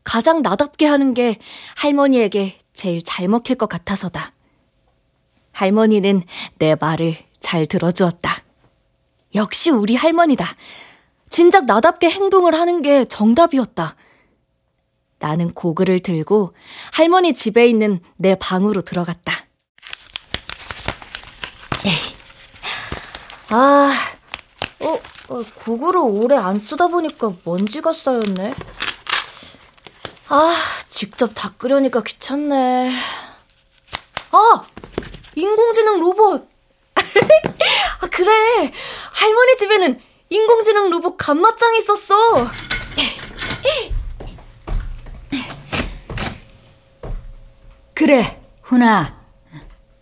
가장 0.04 0.42
나답게 0.42 0.86
하는 0.86 1.14
게 1.14 1.38
할머니에게 1.76 2.60
제일 2.74 3.02
잘 3.02 3.26
먹힐 3.26 3.56
것 3.56 3.68
같아서다. 3.68 4.32
할머니는 5.52 6.22
내 6.58 6.74
말을 6.74 7.14
잘 7.40 7.66
들어주었다. 7.66 8.30
역시 9.34 9.70
우리 9.70 9.96
할머니다. 9.96 10.46
진작 11.30 11.64
나답게 11.64 12.10
행동을 12.10 12.54
하는 12.54 12.82
게 12.82 13.06
정답이었다. 13.06 13.96
나는 15.20 15.52
고글을 15.52 16.00
들고 16.00 16.54
할머니 16.92 17.32
집에 17.32 17.66
있는 17.66 18.00
내 18.16 18.34
방으로 18.34 18.82
들어갔다. 18.82 19.49
아, 23.50 23.92
어, 24.80 24.88
어, 25.28 25.44
고글을 25.64 26.00
오래 26.02 26.36
안 26.36 26.58
쓰다 26.58 26.88
보니까 26.88 27.32
먼지가 27.44 27.92
쌓였네. 27.92 28.54
아, 30.28 30.54
직접 30.88 31.32
닦으려니까 31.34 32.02
귀찮네. 32.02 32.92
아! 34.32 34.62
인공지능 35.34 36.00
로봇! 36.00 36.48
아, 36.94 38.06
그래! 38.10 38.72
할머니 39.12 39.56
집에는 39.56 40.00
인공지능 40.28 40.90
로봇 40.90 41.16
감마짱이 41.16 41.78
있었어! 41.78 42.50
그래, 47.94 48.40
훈아. 48.62 49.18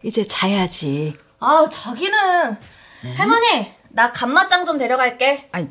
이제 0.02 0.22
자야지. 0.22 1.16
아, 1.40 1.66
자기는. 1.70 2.56
음? 3.04 3.14
할머니, 3.16 3.72
나 3.90 4.12
감마짱 4.12 4.64
좀 4.64 4.76
데려갈게. 4.78 5.48
아니, 5.52 5.68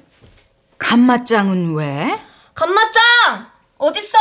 감마짱은 0.77 1.75
왜? 1.75 2.19
감마짱! 2.53 3.47
어딨어? 3.77 4.17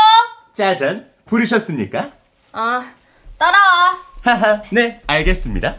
짜잔, 0.52 1.10
부르셨습니까? 1.26 2.10
아, 2.52 2.92
따라와. 3.38 3.98
하하, 4.22 4.62
네, 4.72 5.00
알겠습니다. 5.06 5.76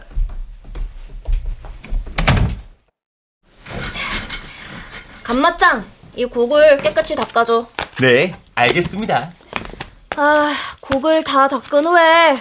감마짱, 5.22 5.84
이 6.16 6.24
곡을 6.24 6.78
깨끗이 6.78 7.14
닦아줘. 7.14 7.68
네, 8.00 8.34
알겠습니다. 8.54 9.32
아, 10.16 10.52
곡을 10.80 11.22
다 11.24 11.46
닦은 11.46 11.84
후에 11.84 12.38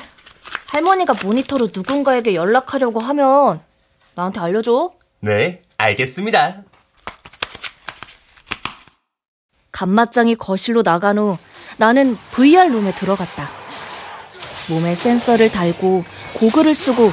할머니가 0.68 1.16
모니터로 1.24 1.70
누군가에게 1.74 2.36
연락하려고 2.36 3.00
하면 3.00 3.62
나한테 4.16 4.40
알려줘. 4.40 4.92
네, 5.20 5.62
알겠습니다. 5.78 6.64
감마짱이 9.72 10.36
거실로 10.36 10.84
나간 10.84 11.18
후 11.18 11.38
나는 11.78 12.18
VR룸에 12.32 12.94
들어갔다. 12.96 13.50
몸에 14.70 14.96
센서를 14.96 15.52
달고 15.52 16.04
고글을 16.34 16.74
쓰고 16.76 17.12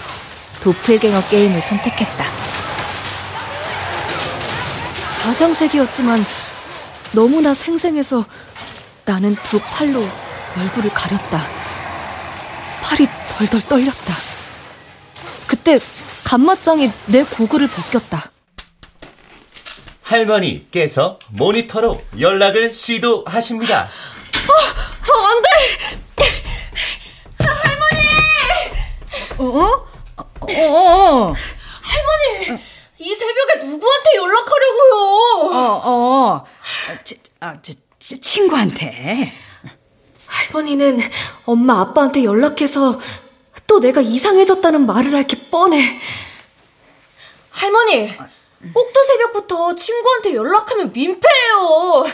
도플갱어 0.62 1.28
게임을 1.28 1.60
선택했다. 1.60 2.24
가상세계였지만 5.22 6.18
너무나 7.12 7.54
생생해서 7.54 8.24
나는 9.04 9.34
두 9.36 9.60
팔로 9.60 10.02
얼굴을 10.58 10.90
가렸다. 10.90 11.40
팔이 12.82 13.06
덜덜 13.46 13.60
떨렸다. 13.68 14.14
그때 15.46 15.78
감마짱이 16.24 16.90
내 17.06 17.22
고글을 17.24 17.68
벗겼다. 17.68 18.30
할머니께서 20.02 21.18
모니터로 21.28 22.00
연락을 22.18 22.72
시도하십니다. 22.72 23.82
어, 23.84 24.52
어, 25.12 25.26
안 25.26 25.42
돼! 25.42 25.48
할머니! 27.38 28.02
어? 29.38 29.86
어, 30.16 30.24
어. 30.40 31.34
할머니! 31.82 32.62
이 32.98 33.14
새벽에 33.14 33.66
누구한테 33.66 34.16
연락하려고요? 34.16 35.50
어, 35.52 35.82
어. 35.84 36.44
치, 37.04 37.18
아, 37.40 37.60
치, 37.62 37.76
치, 37.98 38.20
친구한테. 38.20 39.32
할머니는 40.26 41.00
엄마 41.46 41.80
아빠한테 41.80 42.24
연락해서 42.24 42.98
또 43.66 43.80
내가 43.80 44.00
이상해졌다는 44.00 44.86
말을 44.86 45.14
할 45.14 45.24
게 45.26 45.48
뻔해. 45.50 45.98
할머니, 47.50 48.10
꼭두 48.72 49.04
새벽부터 49.06 49.74
친구한테 49.76 50.34
연락하면 50.34 50.92
민폐예요. 50.92 52.04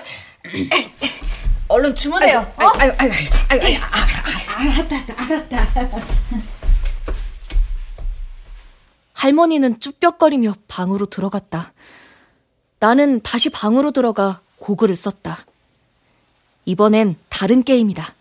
얼른 1.68 1.94
주무세요. 1.94 2.52
아유, 2.56 2.68
어? 2.68 2.72
아유, 2.78 2.92
아유, 2.98 3.10
아유, 3.48 3.60
아유, 3.62 3.76
알았다, 4.56 4.96
알았다. 5.16 5.68
할머니는 9.14 9.80
쭈뼛거리며 9.80 10.54
방으로 10.68 11.06
들어갔다. 11.06 11.72
나는 12.78 13.20
다시 13.22 13.50
방으로 13.50 13.90
들어가 13.92 14.40
고글을 14.58 14.96
썼다. 14.96 15.38
이번엔 16.64 17.16
다른 17.28 17.62
게임이다. 17.62 18.14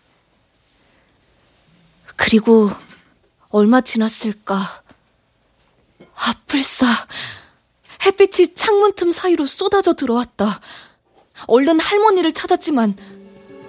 그리고 2.16 2.70
얼마 3.50 3.80
지났을까? 3.80 4.60
아플싸. 6.14 6.86
햇빛이 8.06 8.54
창문 8.54 8.94
틈 8.94 9.10
사이로 9.10 9.44
쏟아져 9.44 9.92
들어왔다. 9.92 10.60
얼른 11.48 11.80
할머니를 11.80 12.32
찾았지만 12.32 12.94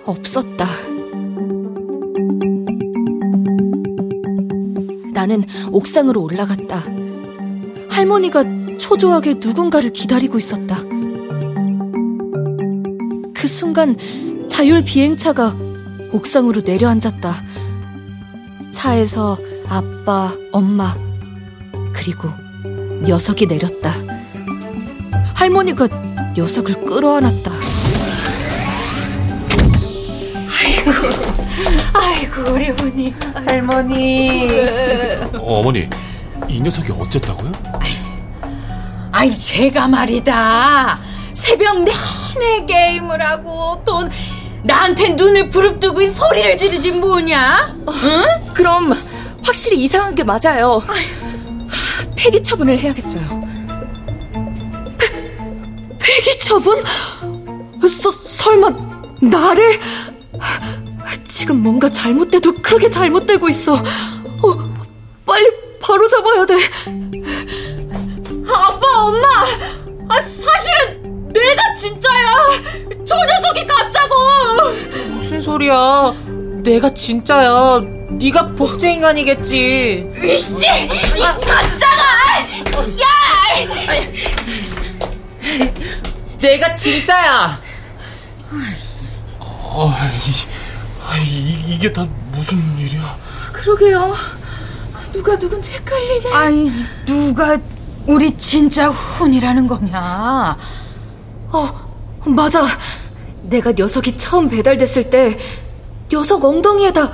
없었다. 0.06 0.68
나는 5.14 5.44
옥상으로 5.72 6.22
올라갔다. 6.22 6.84
할머니가 7.90 8.44
초조하게 8.80 9.36
누군가를 9.36 9.92
기다리고 9.94 10.38
있었다. 10.38 10.78
그 13.34 13.48
순간 13.48 13.98
자율 14.48 14.84
비행차가 14.84 15.56
옥상으로 16.12 16.62
내려앉았다. 16.62 17.44
차에서 18.72 19.38
아빠, 19.74 20.34
엄마, 20.52 20.94
그리고 21.94 22.28
녀석이 23.04 23.46
내렸다. 23.46 23.94
할머니가 25.34 25.88
녀석을 26.36 26.82
끌어안았다. 26.82 27.52
아이고, 30.52 30.92
아이고, 31.94 32.52
우리 32.52 32.70
훈이. 32.72 33.14
할머니. 33.46 34.50
어, 35.36 35.60
어머니, 35.60 35.88
이 36.50 36.60
녀석이 36.60 36.92
어쨌다고요? 36.92 37.54
아이, 39.14 39.32
제가 39.32 39.88
말이다. 39.88 41.00
새벽 41.32 41.78
내내 41.86 42.66
게임을 42.68 43.26
하고, 43.26 43.82
또, 43.86 44.02
나한테 44.64 45.12
눈을 45.14 45.50
부릅뜨고 45.50 46.06
소리를 46.08 46.58
지르지 46.58 46.92
뭐냐? 46.92 47.74
응? 47.88 48.54
그럼, 48.54 48.94
확실히 49.44 49.84
이상한 49.84 50.16
게 50.16 50.24
맞아요. 50.24 50.82
폐기 52.16 52.42
처분을 52.42 52.78
해야겠어요. 52.78 53.42
폐기 56.00 56.40
처분? 56.40 56.82
서, 57.88 58.12
설마 58.12 58.70
나를? 59.22 59.80
지금 61.28 61.64
뭔가 61.64 61.90
잘못돼도 61.90 62.62
크게 62.62 62.90
잘못되고 62.90 63.50
있어. 63.50 63.74
어, 63.74 64.74
빨리 65.26 65.50
바로 65.82 66.08
잡아야 66.08 66.46
돼. 66.46 66.56
아빠, 68.46 69.06
엄마! 69.06 69.28
아, 70.10 70.22
사실은 70.22 71.30
내가 71.34 71.62
진짜야! 71.80 72.34
저 73.06 73.16
녀석이 73.16 73.66
가짜고! 73.66 74.16
무슨 75.14 75.42
소리야? 75.42 76.14
내가 76.64 76.94
진짜야. 76.94 77.80
네가 78.12 78.54
복제 78.56 78.92
인간이겠지. 78.94 80.12
이씨, 80.26 80.54
이 80.54 80.60
가짜가! 81.20 82.42
야! 83.02 83.08
내가 86.40 86.74
진짜야. 86.74 87.60
아, 91.08 91.18
이, 91.18 91.78
게 91.80 91.92
다 91.92 92.08
무슨 92.32 92.58
일이야? 92.78 93.18
그러게요. 93.54 94.14
누가 95.12 95.38
누군지 95.38 95.72
헷갈리네. 95.74 96.34
아니, 96.34 96.72
누가 97.06 97.58
우리 98.08 98.36
진짜 98.38 98.88
훈이라는 98.90 99.68
거냐? 99.68 100.58
어, 101.52 101.92
맞아. 102.26 102.66
내가 103.44 103.72
녀석이 103.74 104.18
처음 104.18 104.50
배달됐을 104.50 105.10
때 105.10 105.38
녀석 106.12 106.44
엉덩이에다 106.44 107.12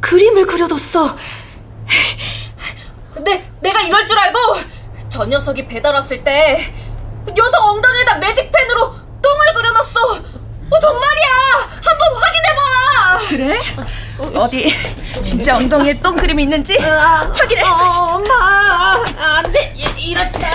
그림을 0.00 0.46
그려뒀어. 0.46 1.16
내, 3.24 3.50
내가 3.60 3.80
이럴 3.82 4.06
줄 4.06 4.16
알고 4.18 4.38
저 5.08 5.24
녀석이 5.24 5.66
배달 5.66 5.94
왔을 5.94 6.22
때 6.22 6.72
녀석 7.34 7.64
엉덩이에다 7.64 8.18
매직펜으로 8.18 8.92
똥을 9.22 9.54
그려놨어. 9.54 10.00
어, 10.70 10.80
정말이야. 10.80 11.26
한번 11.84 12.14
확인해봐. 12.22 13.28
그래? 13.28 13.58
어디 14.38 14.68
진짜 15.22 15.56
엉덩이에 15.56 15.98
똥 16.00 16.16
그림이 16.16 16.42
있는지 16.44 16.78
아, 16.82 17.28
확인해. 17.34 17.62
어, 17.62 17.68
엄마, 18.14 19.04
안 19.18 19.50
돼. 19.52 19.74
이렇지 19.98 20.38
마. 20.38 20.48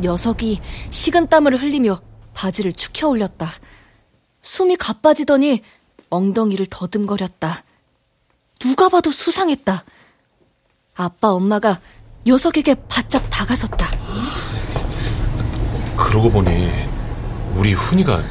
녀석이 0.00 0.60
식은 0.90 1.28
땀을 1.28 1.60
흘리며 1.60 1.98
바지를 2.34 2.72
축혀 2.72 3.08
올렸다. 3.08 3.50
숨이 4.42 4.76
가빠지더니 4.76 5.62
엉덩이를 6.10 6.66
더듬거렸다. 6.70 7.62
누가 8.58 8.88
봐도 8.88 9.10
수상했다. 9.10 9.84
아빠, 10.94 11.30
엄마가 11.32 11.80
녀석에게 12.26 12.74
바짝 12.88 13.28
다가섰다. 13.30 13.88
그러고 15.96 16.30
보니 16.30 16.70
우리 17.54 17.72
훈이가 17.72 18.22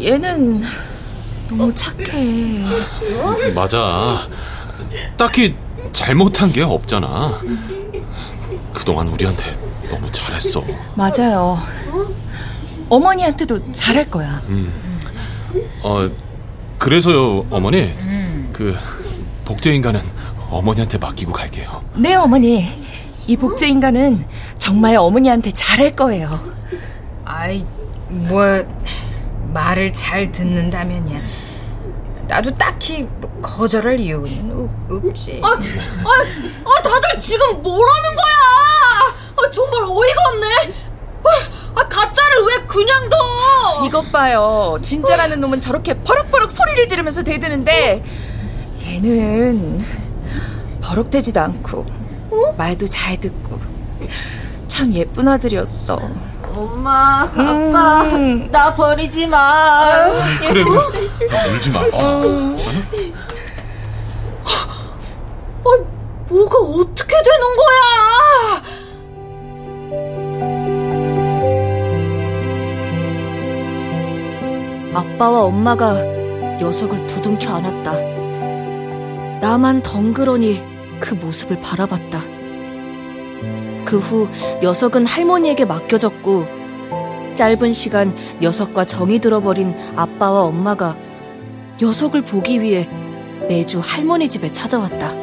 얘는 0.00 0.62
너무 1.56 1.74
착해. 1.74 2.64
맞아. 3.54 4.28
딱히 5.16 5.54
잘못한 5.92 6.50
게 6.52 6.62
없잖아. 6.62 7.38
그동안 8.72 9.08
우리한테 9.08 9.44
너무 9.90 10.10
잘했어. 10.10 10.64
맞아요. 10.94 11.58
어머니한테도 12.88 13.72
잘할 13.72 14.10
거야. 14.10 14.42
음. 14.48 14.72
어, 15.82 16.08
그래서요, 16.78 17.46
어머니. 17.50 17.92
그, 18.52 18.76
복제인간은 19.44 20.00
어머니한테 20.50 20.98
맡기고 20.98 21.32
갈게요. 21.32 21.82
네, 21.94 22.14
어머니. 22.14 22.82
이 23.26 23.36
복제 23.36 23.68
인간은 23.68 24.26
정말 24.58 24.96
어머니한테 24.96 25.50
잘할 25.52 25.94
거예요. 25.94 26.40
아이, 27.24 27.64
뭐, 28.08 28.42
말을 29.52 29.92
잘 29.92 30.30
듣는다면야. 30.32 31.20
나도 32.28 32.52
딱히 32.54 33.02
뭐 33.20 33.30
거절할 33.42 33.98
이유는 34.00 34.70
없, 34.88 35.06
없지. 35.08 35.40
아, 35.42 35.48
아, 35.48 35.54
아, 35.58 36.82
다들 36.82 37.20
지금 37.20 37.62
뭐라는 37.62 38.10
거야? 38.16 39.16
아, 39.36 39.50
정말 39.50 39.82
어이가 39.82 40.22
없네. 40.28 40.46
아, 41.24 41.80
아, 41.80 41.88
가짜를 41.88 42.42
왜 42.46 42.66
그냥 42.66 43.08
둬? 43.08 43.16
이것 43.86 44.10
봐요. 44.12 44.78
진짜라는 44.82 45.40
놈은 45.40 45.60
저렇게 45.60 45.94
버럭버럭 45.94 46.50
소리를 46.50 46.86
지르면서 46.86 47.22
대드는데 47.22 48.02
얘는 48.86 49.84
버럭대지도 50.80 51.40
않고 51.40 51.86
말도 52.56 52.86
잘 52.86 53.18
듣고 53.20 53.60
참 54.66 54.94
예쁜 54.94 55.28
아들이었어. 55.28 55.98
엄마, 56.54 57.22
아빠, 57.22 58.02
음. 58.02 58.48
나 58.50 58.74
버리지 58.74 59.26
마. 59.26 60.10
그래, 60.48 60.64
그래. 60.64 61.54
울지 61.54 61.70
마. 61.70 61.80
아, 61.80 62.22
뭐가 66.28 66.58
어떻게 66.58 67.14
되는 67.22 67.56
거야? 67.56 67.82
아빠와 74.94 75.42
엄마가 75.44 76.02
녀석을 76.60 77.06
부둥켜 77.06 77.54
안았다. 77.54 77.92
나만 79.40 79.82
덩그러니 79.82 80.62
그 81.00 81.14
모습을 81.14 81.60
바라봤다. 81.60 82.20
그 83.84 83.98
후 83.98 84.28
녀석은 84.62 85.06
할머니에게 85.06 85.64
맡겨졌고 85.64 86.46
짧은 87.34 87.72
시간 87.72 88.14
녀석과 88.40 88.84
정이 88.84 89.18
들어버린 89.20 89.74
아빠와 89.96 90.42
엄마가 90.44 90.96
녀석을 91.80 92.22
보기 92.22 92.60
위해 92.60 92.88
매주 93.48 93.80
할머니 93.82 94.28
집에 94.28 94.50
찾아왔다. 94.50 95.14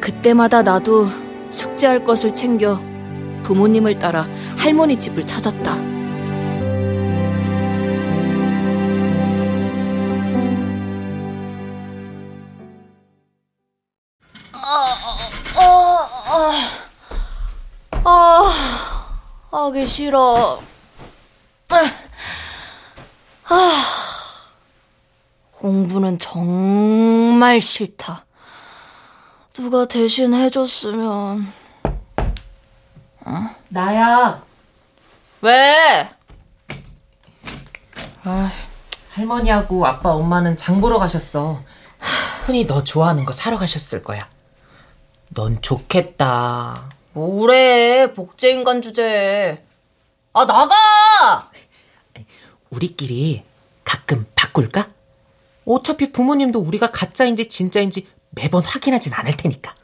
그때마다 0.00 0.62
나도 0.62 1.06
숙제할 1.50 2.04
것을 2.04 2.34
챙겨 2.34 2.80
부모님을 3.44 3.98
따라 3.98 4.28
할머니 4.56 4.98
집을 4.98 5.26
찾았다. 5.26 5.89
하기 19.80 19.86
싫어. 19.86 20.60
아, 23.44 23.78
공부는 25.52 26.18
정말 26.18 27.60
싫다. 27.60 28.26
누가 29.54 29.86
대신 29.86 30.34
해줬으면. 30.34 31.50
어? 33.24 33.50
나야. 33.68 34.42
왜? 35.40 36.10
아, 38.24 38.52
할머니하고 39.12 39.86
아빠, 39.86 40.10
엄마는 40.10 40.56
장 40.56 40.80
보러 40.80 40.98
가셨어. 40.98 41.62
흔히 42.44 42.66
너 42.66 42.84
좋아하는 42.84 43.24
거 43.24 43.32
사러 43.32 43.56
가셨을 43.56 44.02
거야. 44.02 44.28
넌 45.30 45.62
좋겠다. 45.62 46.90
뭐래, 47.12 48.12
복제인간 48.12 48.82
주제. 48.82 49.64
아, 50.32 50.44
나가! 50.44 51.50
우리끼리 52.70 53.44
가끔 53.84 54.26
바꿀까? 54.36 54.92
어차피 55.64 56.12
부모님도 56.12 56.60
우리가 56.60 56.90
가짜인지 56.92 57.48
진짜인지 57.48 58.08
매번 58.30 58.64
확인하진 58.64 59.12
않을 59.12 59.36
테니까. 59.36 59.74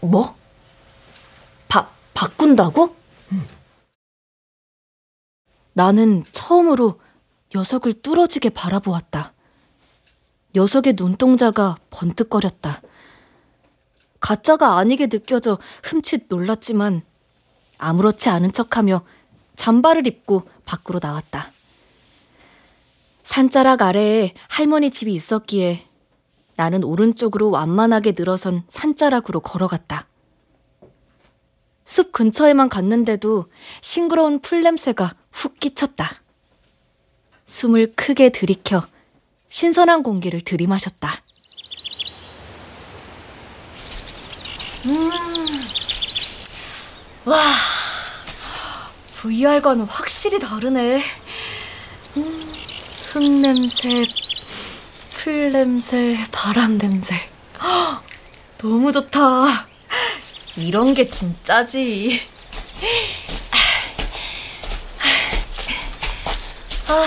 뭐? 0.00 0.36
바, 1.68 1.90
바꾼다고? 2.14 2.96
나는 5.74 6.24
처음으로 6.32 7.00
녀석을 7.54 8.00
뚫어지게 8.00 8.50
바라보았다. 8.50 9.34
녀석의 10.54 10.94
눈동자가 10.96 11.76
번뜩거렸다. 11.90 12.80
가짜가 14.20 14.78
아니게 14.78 15.08
느껴져 15.08 15.58
흠칫 15.82 16.26
놀랐지만 16.28 17.02
아무렇지 17.78 18.28
않은 18.28 18.52
척하며 18.52 19.02
잠바를 19.56 20.06
입고 20.06 20.48
밖으로 20.64 21.00
나왔다. 21.02 21.50
산자락 23.22 23.82
아래에 23.82 24.34
할머니 24.48 24.90
집이 24.90 25.12
있었기에 25.12 25.86
나는 26.56 26.84
오른쪽으로 26.84 27.50
완만하게 27.50 28.12
늘어선 28.16 28.62
산자락으로 28.68 29.40
걸어갔다. 29.40 30.06
숲 31.84 32.12
근처에만 32.12 32.68
갔는데도 32.68 33.46
싱그러운 33.80 34.40
풀 34.40 34.62
냄새가 34.62 35.14
훅 35.32 35.58
끼쳤다. 35.60 36.22
숨을 37.46 37.94
크게 37.94 38.30
들이켜 38.30 38.82
신선한 39.48 40.02
공기를 40.02 40.40
들이마셨다. 40.40 41.22
음, 44.86 45.10
와, 47.24 47.38
VR과는 49.14 49.86
확실히 49.86 50.38
다르네. 50.38 51.02
음, 52.18 52.52
흙 53.12 53.22
냄새, 53.40 54.04
풀 55.10 55.50
냄새, 55.50 56.18
바람 56.30 56.76
냄새. 56.76 57.14
헉, 57.62 58.02
너무 58.58 58.92
좋다. 58.92 59.66
이런 60.56 60.92
게 60.92 61.08
진짜지. 61.08 62.20
아, 66.88 67.06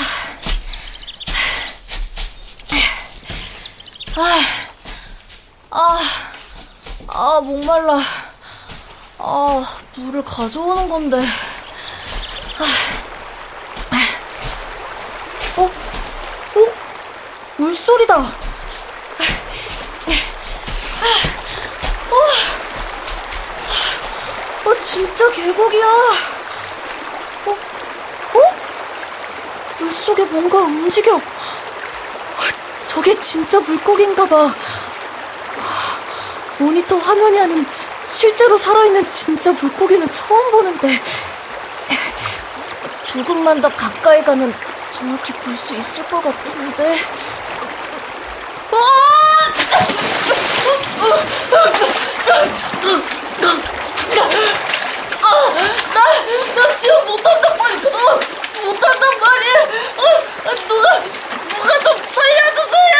아, 4.16 4.40
아, 5.70 6.00
아, 7.08 7.42
목말라. 7.42 8.27
아, 9.20 9.66
물을 9.96 10.24
가져오는 10.24 10.88
건데. 10.90 11.18
아, 12.60 14.02
어? 15.58 15.64
어? 15.64 15.70
물소리다. 17.58 18.20
어? 18.20 18.30
어, 24.70 24.80
진짜 24.80 25.32
계곡이야. 25.32 25.86
어? 27.46 27.52
어? 27.52 27.56
물 29.80 29.94
속에 29.94 30.26
뭔가 30.26 30.60
움직여. 30.60 31.20
저게 32.88 33.20
진짜 33.20 33.60
물고기인가 33.60 34.28
봐. 34.28 34.54
모니터 36.60 36.98
화면이 36.98 37.40
아닌 37.40 37.66
실제로 38.10 38.58
살아있는 38.58 39.10
진짜 39.12 39.52
물고기는 39.52 40.10
처음 40.12 40.52
보는데 40.52 41.02
조금만 43.06 43.62
더 43.62 43.70
가까이 43.70 44.24
가면 44.24 44.54
정확히 44.92 45.34
볼 45.34 45.56
수 45.56 45.76
있을 45.76 46.06
것 46.06 46.22
같은데. 46.24 46.96
아, 55.22 55.54
나, 55.94 56.02
나 56.56 56.68
수영 56.78 57.06
못한단 57.06 57.58
말이야 57.58 57.78
어, 57.90 58.20
못한단 58.66 59.20
말이야 59.20 59.54
어, 59.98 60.02
누가 60.68 61.02
누가 61.50 61.80
좀 61.80 61.88
살려주세요 62.14 62.98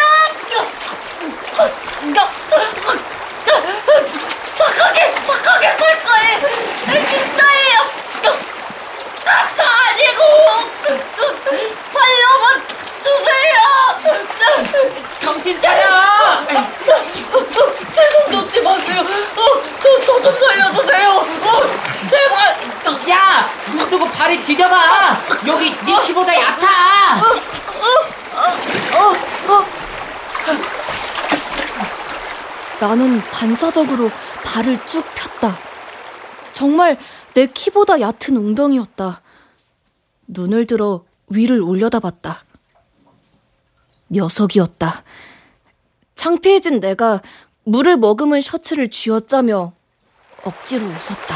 착하게 4.58 5.14
착하게 5.26 5.66
살 5.78 6.04
거예요 6.04 6.36
진짜예요 7.08 7.76
가차 9.26 9.60
아니고 9.90 10.22
살려만 11.94 12.46
주세요 13.02 13.56
정신 15.18 15.60
차려 15.60 15.84
제손 17.94 18.16
놓지 18.32 18.62
마세요 18.62 19.02
어, 19.36 19.40
저저 19.80 20.22
좀 20.22 20.38
살려주세요 20.38 21.10
어, 21.10 21.62
제발 22.10 22.58
야! 23.10 23.50
눈 23.72 23.90
뜨고 23.90 24.06
발이 24.10 24.42
디뎌봐! 24.44 25.18
여기 25.48 25.76
네 25.86 26.02
키보다 26.02 26.36
얕아! 26.36 27.22
나는 32.88 33.20
반사적으로 33.20 34.10
발을 34.46 34.80
쭉 34.86 35.04
폈다. 35.14 35.58
정말 36.54 36.98
내 37.34 37.46
키보다 37.46 38.00
얕은 38.00 38.38
웅덩이였다. 38.38 39.22
눈을 40.28 40.66
들어 40.68 41.04
위를 41.28 41.62
올려다봤다. 41.62 42.38
녀석이었다. 44.10 45.04
창피해진 46.16 46.80
내가 46.80 47.22
물을 47.66 47.98
머금은 47.98 48.40
셔츠를 48.40 48.90
쥐어짜며 48.90 49.74
억지로 50.46 50.86
웃었다. 50.86 51.36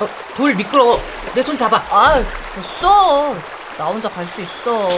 어, 0.00 0.08
돌 0.36 0.54
미끄러워. 0.54 1.00
내 1.34 1.42
손 1.42 1.56
잡아. 1.56 1.78
아, 1.90 2.14
됐어. 2.54 3.34
나 3.76 3.86
혼자 3.86 4.08
갈 4.08 4.24
수 4.28 4.40
있어. 4.40 4.88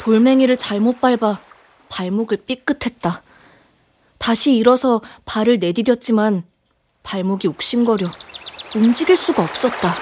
돌멩이를 0.00 0.56
잘못 0.56 1.00
밟아 1.00 1.38
발목을 1.90 2.38
삐끗했다. 2.46 3.22
다시 4.18 4.54
일어서 4.54 5.00
발을 5.26 5.58
내디뎠지만 5.60 6.42
발목이 7.02 7.48
욱신거려 7.48 8.06
움직일 8.74 9.16
수가 9.16 9.42
없었다. 9.42 9.94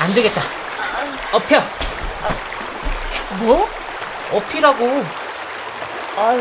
안 0.00 0.14
되겠다. 0.14 0.40
엎혀. 1.32 1.60
뭐? 3.40 3.68
엎이라고. 4.32 5.04
아, 6.16 6.36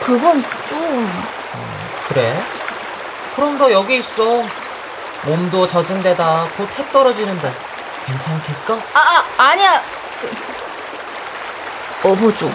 그건 0.00 0.42
좀... 0.68 1.08
그래? 2.08 2.36
그럼 3.36 3.58
너 3.58 3.70
여기 3.70 3.98
있어. 3.98 4.44
몸도 5.24 5.66
젖은 5.66 6.02
데다 6.02 6.48
곧 6.56 6.68
해 6.78 6.92
떨어지는데 6.92 7.52
괜찮겠어? 8.08 8.78
아, 8.94 8.98
아 8.98 9.42
아니야. 9.50 9.82
그... 10.20 12.08
좀. 12.38 12.50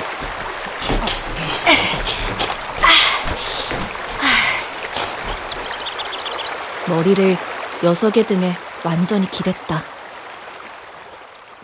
머리를 6.87 7.37
녀석의 7.83 8.25
등에 8.25 8.53
완전히 8.83 9.29
기댔다. 9.29 9.83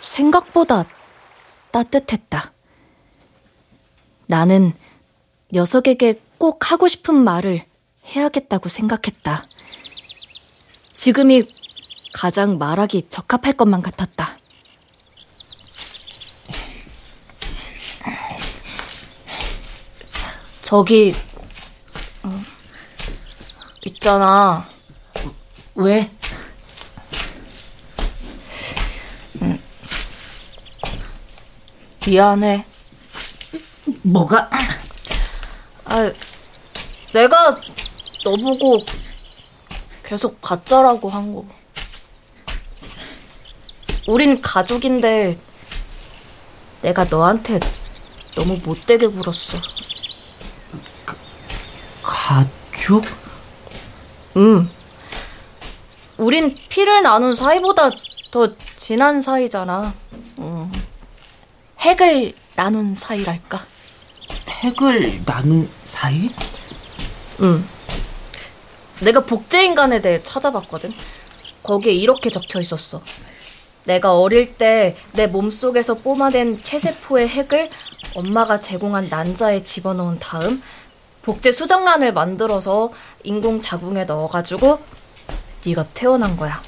생각보다 0.01 0.85
따뜻했다. 1.71 2.53
나는 4.27 4.73
녀석에게 5.51 6.21
꼭 6.37 6.71
하고 6.71 6.87
싶은 6.87 7.15
말을 7.15 7.63
해야겠다고 8.05 8.69
생각했다. 8.69 9.43
지금이 10.93 11.43
가장 12.11 12.57
말하기 12.57 13.07
적합할 13.09 13.53
것만 13.53 13.81
같았다. 13.81 14.37
저기, 20.61 21.11
어, 22.23 22.29
있잖아. 23.85 24.67
왜? 25.73 26.11
음, 29.41 29.59
미안해. 32.05 32.65
뭐가? 34.03 34.49
아, 35.85 36.11
내가 37.13 37.57
너보고 38.23 38.83
계속 40.03 40.39
가짜라고 40.39 41.09
한 41.09 41.33
거. 41.33 41.58
우린 44.09 44.41
가족인데 44.41 45.37
내가 46.81 47.03
너한테 47.03 47.59
너무 48.35 48.57
못되게 48.65 49.05
굴었어. 49.05 49.59
가족? 52.01 53.05
응. 54.37 54.67
우린 56.17 56.57
피를 56.69 57.03
나눈 57.03 57.35
사이보다 57.35 57.91
더 58.31 58.55
진한 58.75 59.21
사이잖아. 59.21 59.93
응. 60.39 60.71
핵을 61.79 62.33
나눈 62.55 62.95
사이랄까. 62.95 63.63
핵을 64.47 65.23
나눈 65.23 65.69
사이? 65.83 66.31
응. 67.41 67.63
내가 69.03 69.19
복제인간에 69.19 70.01
대해 70.01 70.23
찾아봤거든. 70.23 70.95
거기에 71.63 71.93
이렇게 71.93 72.31
적혀 72.31 72.59
있었어. 72.59 73.03
내가 73.85 74.17
어릴 74.19 74.55
때 74.55 74.95
내 75.13 75.27
몸속에서 75.27 75.95
뿜어낸 75.95 76.61
체세포의 76.61 77.27
핵을 77.27 77.69
엄마가 78.15 78.59
제공한 78.59 79.07
난자에 79.09 79.63
집어넣은 79.63 80.19
다음 80.19 80.61
복제 81.21 81.51
수정란을 81.51 82.13
만들어서 82.13 82.91
인공 83.23 83.59
자궁에 83.59 84.05
넣어가지고 84.05 84.79
네가 85.65 85.85
태어난 85.93 86.37
거야. 86.37 86.61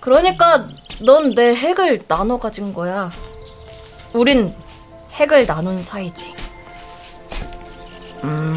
그러니까 0.00 0.64
넌 1.04 1.34
내 1.34 1.54
핵을 1.54 2.06
나눠 2.06 2.38
가진 2.38 2.72
거야. 2.74 3.10
우린 4.12 4.54
핵을 5.12 5.46
나눈 5.46 5.82
사이지. 5.82 6.32
음. 8.24 8.54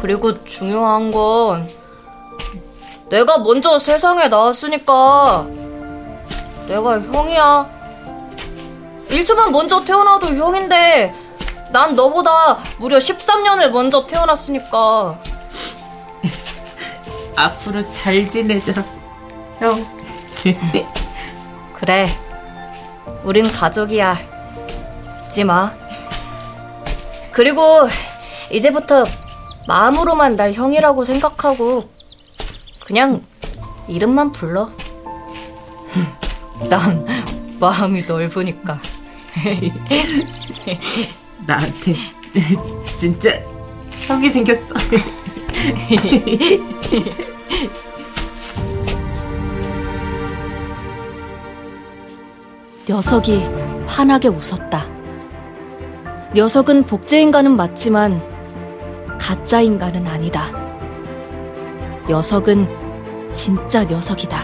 그리고 0.00 0.42
중요한 0.44 1.10
건 1.10 1.68
내가 3.10 3.38
먼저 3.38 3.78
세상에 3.78 4.28
나왔으니까 4.28 5.46
내가 6.68 7.00
형이야. 7.00 7.78
1초만 9.08 9.50
먼저 9.50 9.82
태어나도 9.82 10.34
형인데 10.34 11.14
난 11.72 11.94
너보다 11.94 12.58
무려 12.78 12.98
13년을 12.98 13.70
먼저 13.70 14.06
태어났으니까. 14.06 15.18
앞으로 17.36 17.90
잘 17.90 18.28
지내자, 18.28 18.84
형. 19.60 19.72
그래. 21.74 22.06
우린 23.24 23.50
가족이야. 23.50 24.18
잊지 25.28 25.44
마. 25.44 25.72
그리고 27.32 27.88
이제부터 28.50 29.04
마음으로만 29.66 30.36
날 30.36 30.52
형이라고 30.52 31.04
생각하고 31.04 31.84
그냥 32.88 33.22
이름만 33.86 34.32
불러. 34.32 34.70
난 36.70 37.04
마음이 37.60 38.06
넓으니까. 38.06 38.78
나한테 41.46 41.94
진짜 42.86 43.38
형이 44.06 44.30
생겼어. 44.30 44.74
녀석이 52.88 53.44
환하게 53.86 54.28
웃었다. 54.28 54.86
녀석은 56.34 56.84
복제 56.84 57.20
인간은 57.20 57.54
맞지만 57.54 58.22
가짜 59.20 59.60
인간은 59.60 60.06
아니다. 60.06 60.67
녀석은 62.08 63.34
진짜 63.34 63.84
녀석이다. 63.84 64.38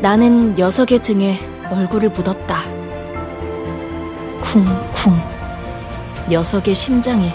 나는 0.00 0.54
녀석의 0.54 1.02
등에 1.02 1.38
얼굴을 1.70 2.08
묻었다. 2.08 2.56
쿵쿵. 4.40 5.20
녀석의 6.30 6.74
심장이 6.74 7.32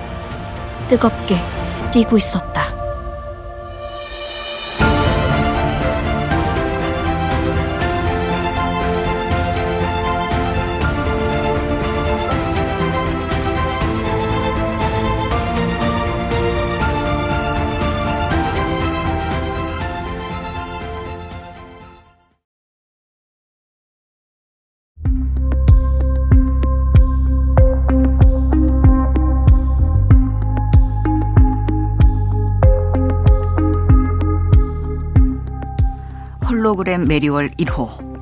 뜨겁게 0.87 1.37
뛰고 1.91 2.17
있었다. 2.17 2.72
메리월 37.05 37.49
1호 37.51 38.13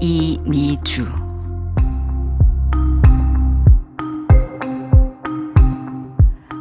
이미주 0.00 1.06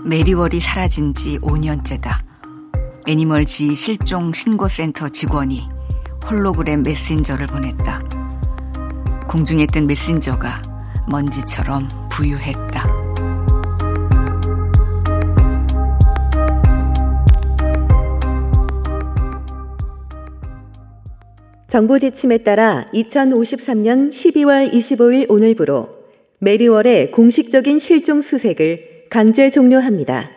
메리월이 0.06 0.60
사라진 0.60 1.14
지 1.14 1.40
5년째다. 1.40 2.20
애니멀지 3.08 3.74
실종 3.74 4.32
신고센터 4.32 5.10
직원이 5.10 5.68
홀로그램 6.30 6.84
메신저를 6.84 7.48
보냈다. 7.48 8.02
공중에 9.28 9.66
뜬 9.66 9.88
메신저가 9.88 10.62
먼지처럼 11.08 11.90
부유했다. 12.10 12.93
정부 21.74 22.00
지침에 22.00 22.44
따라 22.44 22.86
2053년 22.94 24.12
12월 24.12 24.72
25일 24.72 25.26
오늘부로 25.28 25.90
메리월의 26.38 27.10
공식적인 27.10 27.80
실종 27.80 28.22
수색을 28.22 29.08
강제 29.10 29.50
종료합니다. 29.50 30.30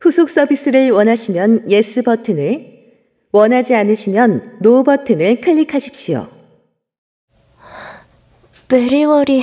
후속 0.00 0.30
서비스를 0.30 0.92
원하시면 0.92 1.70
yes 1.70 2.00
버튼을, 2.00 2.94
원하지 3.32 3.74
않으시면 3.74 4.60
no 4.62 4.82
버튼을 4.82 5.42
클릭하십시오. 5.42 6.26
메리월이 8.70 9.42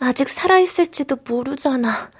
아직 0.00 0.28
살아있을지도 0.28 1.16
모르잖아. 1.26 2.10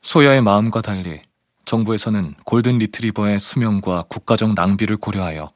소야의 0.00 0.40
마음과 0.40 0.80
달리 0.80 1.25
정부에서는 1.66 2.34
골든 2.44 2.78
리트리버의 2.78 3.38
수명과 3.38 4.04
국가적 4.08 4.54
낭비를 4.54 4.96
고려하여 4.96 5.50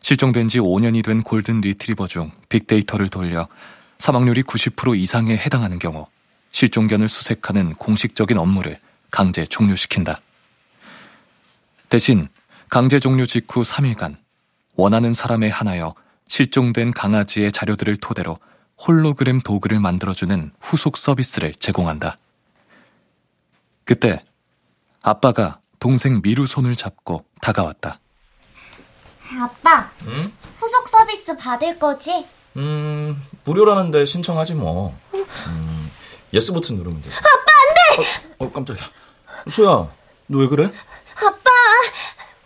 실종된 0.00 0.48
지 0.48 0.60
5년이 0.60 1.02
된 1.02 1.22
골든 1.22 1.62
리트리버 1.62 2.06
중 2.06 2.30
빅데이터를 2.50 3.08
돌려 3.08 3.48
사망률이 3.98 4.42
90% 4.42 4.98
이상에 4.98 5.36
해당하는 5.36 5.78
경우 5.78 6.06
실종견을 6.52 7.08
수색하는 7.08 7.74
공식적인 7.74 8.36
업무를 8.38 8.78
강제 9.10 9.44
종료시킨다. 9.44 10.20
대신 11.88 12.28
강제 12.68 12.98
종료 12.98 13.24
직후 13.24 13.62
3일간 13.62 14.16
원하는 14.76 15.12
사람에 15.14 15.48
한하여 15.48 15.94
실종된 16.28 16.92
강아지의 16.92 17.52
자료들을 17.52 17.96
토대로 17.96 18.38
홀로그램 18.86 19.40
도구를 19.40 19.80
만들어주는 19.80 20.52
후속 20.60 20.96
서비스를 20.98 21.54
제공한다. 21.54 22.18
그때 23.84 24.22
아빠가 25.14 25.60
동생 25.78 26.22
미루 26.22 26.46
손을 26.46 26.76
잡고 26.76 27.26
다가왔다. 27.42 28.00
아빠, 29.38 29.90
응? 30.06 30.32
후속 30.58 30.88
서비스 30.88 31.36
받을 31.36 31.78
거지? 31.78 32.26
음, 32.56 33.22
무료라는데 33.44 34.06
신청하지 34.06 34.54
뭐. 34.54 34.98
음, 35.14 35.90
yes 36.32 36.52
버튼 36.54 36.76
누르면 36.76 37.02
돼. 37.02 37.10
아빠, 37.10 37.28
안 37.28 37.74
돼! 37.74 38.24
어, 38.38 38.46
어, 38.46 38.52
깜짝이야. 38.52 38.84
소야, 39.50 39.68
너 40.26 40.38
왜 40.38 40.48
그래? 40.48 40.64
아빠, 40.64 41.50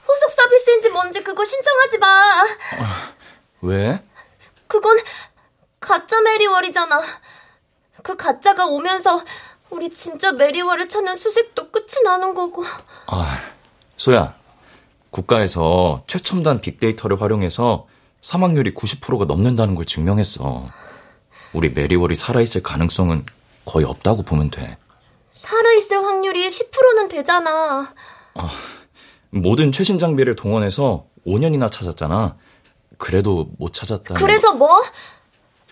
후속 0.04 0.30
서비스인지 0.32 0.90
뭔지 0.90 1.22
그거 1.22 1.44
신청하지 1.44 1.98
마. 1.98 2.44
왜? 3.60 4.02
그건 4.66 4.98
가짜 5.78 6.20
메리월이잖아. 6.22 7.00
그 8.02 8.16
가짜가 8.16 8.66
오면서 8.66 9.22
우리 9.70 9.90
진짜 9.90 10.32
메리월을 10.32 10.88
찾는 10.88 11.16
수색도 11.16 11.70
끝이 11.70 12.02
나는 12.04 12.34
거고. 12.34 12.64
아, 13.06 13.38
소야. 13.96 14.34
국가에서 15.10 16.02
최첨단 16.06 16.60
빅데이터를 16.60 17.20
활용해서 17.20 17.86
사망률이 18.20 18.74
90%가 18.74 19.24
넘는다는 19.24 19.74
걸 19.74 19.84
증명했어. 19.84 20.68
우리 21.52 21.70
메리월이 21.70 22.14
살아있을 22.14 22.62
가능성은 22.62 23.24
거의 23.64 23.86
없다고 23.86 24.22
보면 24.22 24.50
돼. 24.50 24.76
살아있을 25.32 26.04
확률이 26.04 26.46
10%는 26.48 27.08
되잖아. 27.08 27.94
아, 28.34 28.50
모든 29.30 29.72
최신 29.72 29.98
장비를 29.98 30.36
동원해서 30.36 31.06
5년이나 31.26 31.70
찾았잖아. 31.70 32.36
그래도 32.98 33.48
못 33.58 33.72
찾았다. 33.72 34.14
그래서 34.14 34.52
뭐? 34.52 34.82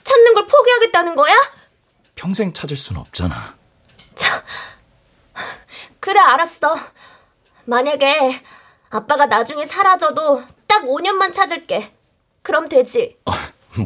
찾는 0.05 0.35
걸 0.35 0.47
포기하겠다는 0.47 1.17
거야? 1.17 1.35
평생 2.15 2.53
찾을 2.53 2.77
순 2.77 2.97
없잖아. 2.97 3.55
참. 4.17 4.43
그래, 6.01 6.19
알았어. 6.19 6.75
만약에 7.65 8.43
아빠가 8.91 9.27
나중에 9.27 9.65
사라져도 9.65 10.43
딱 10.67 10.83
5년만 10.85 11.33
찾을게. 11.33 11.93
그럼 12.43 12.69
되지. 12.69 13.17
아, 13.27 13.33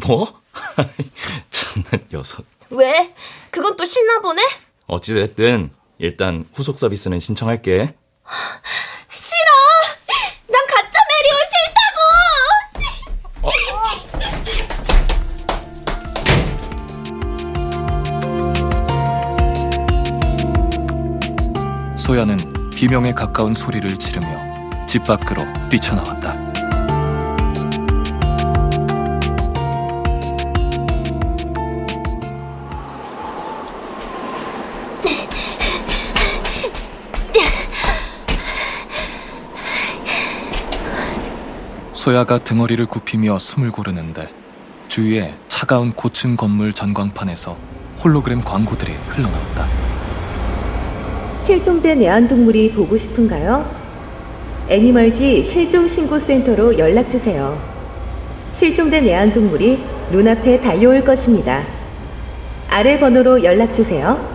뭐? 0.06 0.40
참난 1.50 2.06
녀석. 2.12 2.44
왜? 2.70 3.14
그건 3.50 3.76
또 3.76 3.84
싫나 3.84 4.20
보네? 4.20 4.42
어찌됐든 4.86 5.70
일단 5.98 6.46
후속 6.54 6.78
서비스는 6.78 7.20
신청할게. 7.20 7.94
싫어! 9.14 9.69
소야는 22.10 22.70
비명에 22.74 23.12
가까운 23.12 23.54
소리를 23.54 23.96
지르며 23.96 24.26
집 24.84 25.04
밖으로 25.04 25.44
뛰쳐나왔다. 25.68 26.36
소야가 41.92 42.38
등허리를 42.38 42.84
굽히며 42.86 43.38
숨을 43.38 43.70
고르는데 43.70 44.34
주위에 44.88 45.36
차가운 45.46 45.92
고층 45.92 46.34
건물 46.34 46.72
전광판에서 46.72 47.56
홀로그램 48.02 48.42
광고들이 48.42 48.94
흘러나온다. 49.10 49.79
실종된 51.50 52.00
애완동물이 52.00 52.70
보고 52.74 52.96
싶은가요? 52.96 53.68
애니멀지 54.68 55.50
실종신고센터로 55.50 56.78
연락주세요. 56.78 57.60
실종된 58.60 59.08
애완동물이 59.08 59.82
눈앞에 60.12 60.60
달려올 60.60 61.04
것입니다. 61.04 61.64
아래 62.68 63.00
번호로 63.00 63.42
연락주세요. 63.42 64.30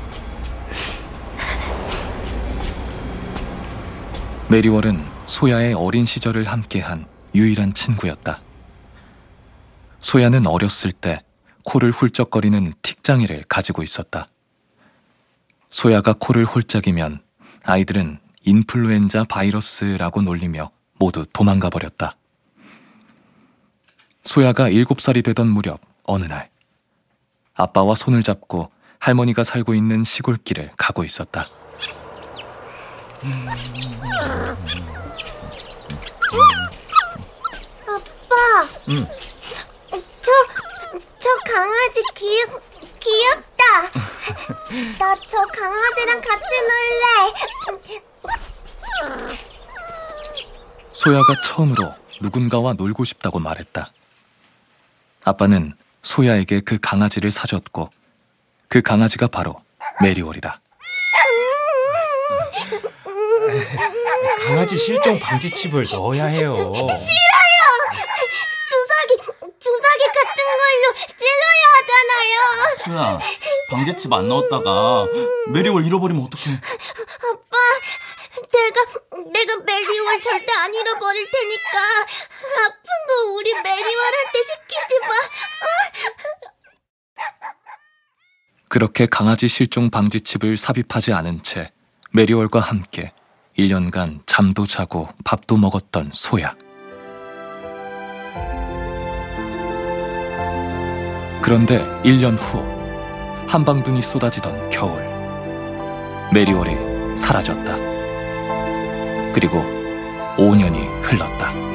메리월은 4.48 5.04
소야의 5.26 5.74
어린 5.74 6.04
시절을 6.04 6.44
함께한 6.44 7.04
유일한 7.34 7.74
친구였다. 7.74 8.40
소야는 9.98 10.46
어렸을 10.46 10.92
때 10.92 11.20
코를 11.64 11.90
훌쩍거리는 11.90 12.72
틱장애를 12.80 13.46
가지고 13.48 13.82
있었다. 13.82 14.28
소야가 15.70 16.14
코를 16.20 16.44
홀짝이면 16.44 17.22
아이들은 17.64 18.20
인플루엔자 18.44 19.24
바이러스라고 19.24 20.22
놀리며 20.22 20.70
모두 20.94 21.26
도망가 21.32 21.68
버렸다. 21.68 22.16
소야가 24.22 24.70
7살이 24.70 25.24
되던 25.24 25.48
무렵 25.48 25.80
어느 26.04 26.24
날 26.26 26.50
아빠와 27.54 27.96
손을 27.96 28.22
잡고 28.22 28.70
할머니가 29.00 29.42
살고 29.42 29.74
있는 29.74 30.04
시골길을 30.04 30.70
가고 30.76 31.02
있었다. 31.02 31.48
아빠, 37.86 38.68
응. 38.88 39.06
저, 39.90 40.32
저 41.18 41.28
강아지 41.52 42.02
귀, 42.14 42.44
귀엽다. 43.00 43.82
나 44.98 45.14
저 45.28 45.44
강아지랑 45.46 46.20
같이 46.20 46.50
놀래. 46.68 47.32
소야가 50.90 51.34
처음으로 51.44 51.94
누군가와 52.20 52.72
놀고 52.74 53.04
싶다고 53.04 53.38
말했다. 53.38 53.90
아빠는 55.24 55.74
소야에게 56.02 56.60
그 56.60 56.78
강아지를 56.80 57.30
사줬고 57.30 57.90
그 58.68 58.82
강아지가 58.82 59.26
바로 59.28 59.62
메리월이다. 60.00 60.60
강아지 64.46 64.76
실종 64.76 65.18
방지 65.18 65.50
칩을 65.50 65.86
넣어야 65.90 66.26
해요. 66.26 66.54
싫어요. 66.54 66.86
주사기, 68.68 69.16
주사기 69.58 70.04
같은 70.14 70.44
걸로 70.56 70.94
찔러야 71.16 71.64
하잖아요. 71.76 72.36
소야, 72.84 73.18
방제칩 73.70 74.12
안 74.12 74.28
넣었다가 74.28 75.06
메리월 75.52 75.84
잃어버리면 75.84 76.24
어떡해? 76.26 76.54
아빠, 76.54 77.58
내가, 78.52 78.84
내가 79.32 79.56
메리월 79.64 80.20
절대 80.20 80.52
안 80.52 80.74
잃어버릴 80.74 81.30
테니까 81.30 81.78
아픈 82.66 82.84
거 83.08 83.32
우리 83.34 83.52
메리월한테 83.54 84.42
시키지 84.42 84.98
마. 85.00 85.08
그렇게 88.68 89.06
강아지 89.06 89.48
실종 89.48 89.90
방지 89.90 90.20
칩을 90.20 90.56
삽입하지 90.56 91.12
않은 91.12 91.42
채 91.42 91.72
메리월과 92.12 92.60
함께 92.60 93.12
1년간 93.58 94.20
잠도 94.26 94.66
자고 94.66 95.08
밥도 95.24 95.56
먹었던 95.56 96.10
소야. 96.12 96.54
그런데 101.40 101.84
1년 102.02 102.36
후 102.38 102.62
한방눈이 103.46 104.02
쏟아지던 104.02 104.68
겨울 104.70 105.00
메리월이 106.32 107.16
사라졌다. 107.16 107.76
그리고 109.32 109.62
5년이 110.36 110.86
흘렀다. 111.02 111.65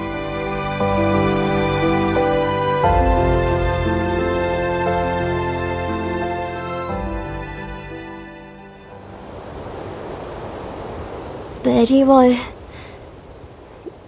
메리월. 11.63 12.35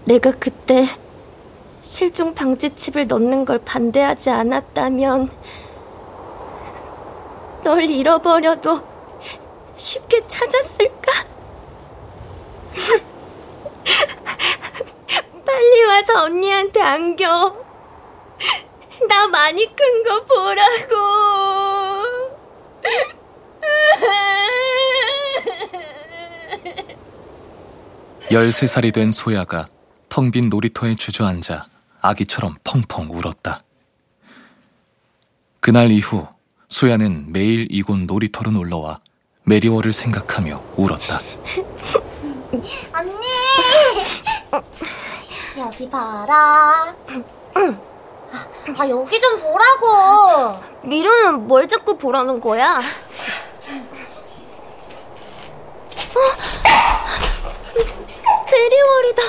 내가 0.06 0.32
그때 0.32 0.88
실종 1.82 2.34
방지 2.34 2.72
칩을 2.76 3.08
넣는 3.08 3.46
걸 3.46 3.60
반대하지 3.60 4.30
않았다면 4.32 5.30
널 7.64 7.84
잃어버려도 7.90 8.82
쉽게 9.76 10.26
찾았을까? 10.28 11.12
빨리 15.46 15.84
와서 15.86 16.24
언니한테 16.26 16.82
안겨. 16.82 17.56
나 19.08 19.28
많이 19.28 19.66
큰 19.76 20.04
거 20.04 20.24
보라고. 20.26 20.96
13살이 28.34 28.94
된 28.94 29.12
소야가 29.12 29.68
텅 30.10 30.32
빈 30.32 30.50
놀이터에 30.50 30.96
주저앉아 30.96 31.68
아기처럼 32.02 32.56
펑펑 32.64 33.10
울었다. 33.12 33.62
그날 35.60 35.92
이후 35.92 36.28
소야는 36.70 37.32
매일 37.32 37.68
이곳 37.70 38.00
놀이터로 38.00 38.50
놀러와 38.52 39.00
메리월을 39.44 39.94
생각하며 39.94 40.64
울었다. 40.76 41.22
언니! 42.94 43.14
여기 45.60 45.88
봐라. 45.90 46.96
아, 48.78 48.90
여기 48.90 49.20
좀 49.22 49.40
보라고. 49.40 50.60
미루는 50.84 51.48
뭘 51.48 51.68
자꾸 51.68 51.98
보라는 51.98 52.40
거야? 52.42 52.78
메리월이다. 58.52 59.22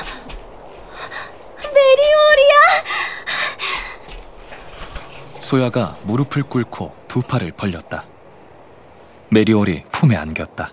메리월이야. 1.72 2.54
소야가 5.42 5.94
무릎을 6.06 6.42
꿇고 6.44 6.92
두 7.08 7.22
팔을 7.22 7.52
벌렸다. 7.58 8.04
메리월이 9.30 9.84
품에 9.90 10.16
안겼다. 10.16 10.70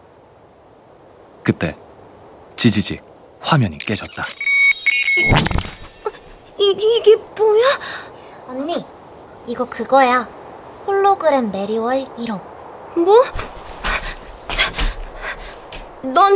그때 1.44 1.76
지지직 2.56 3.04
화면이 3.40 3.78
깨졌다. 3.80 4.26
이, 6.60 6.76
이게 6.78 7.16
뭐야? 7.16 7.80
언니, 8.48 8.86
이거 9.48 9.66
그거야. 9.66 10.28
홀로그램 10.86 11.52
메리월 11.52 12.06
1호. 12.18 12.42
뭐? 13.00 13.24
넌 16.04 16.36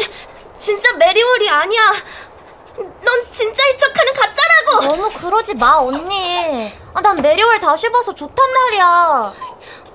진짜 0.57 0.91
메리월이 0.93 1.49
아니야. 1.49 1.93
넌 2.75 3.31
진짜인 3.31 3.77
척하는 3.77 4.13
가짜라고. 4.13 4.81
너무 4.87 5.09
그러지 5.09 5.53
마, 5.55 5.75
언니. 5.77 6.73
아, 6.93 7.01
난 7.01 7.15
메리월 7.21 7.59
다시 7.59 7.89
봐서 7.91 8.13
좋단 8.13 8.51
말이야. 8.51 9.33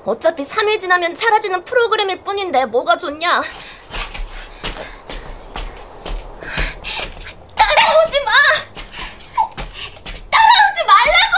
어차피 0.06 0.44
3일 0.44 0.78
지나면 0.80 1.14
사라지는 1.16 1.64
프로그램일 1.64 2.22
뿐인데 2.24 2.64
뭐가 2.66 2.96
좋냐? 2.96 3.42
따라오지 7.54 8.20
마! 8.24 8.32
따라오지 10.30 10.84
말라고! 10.86 11.36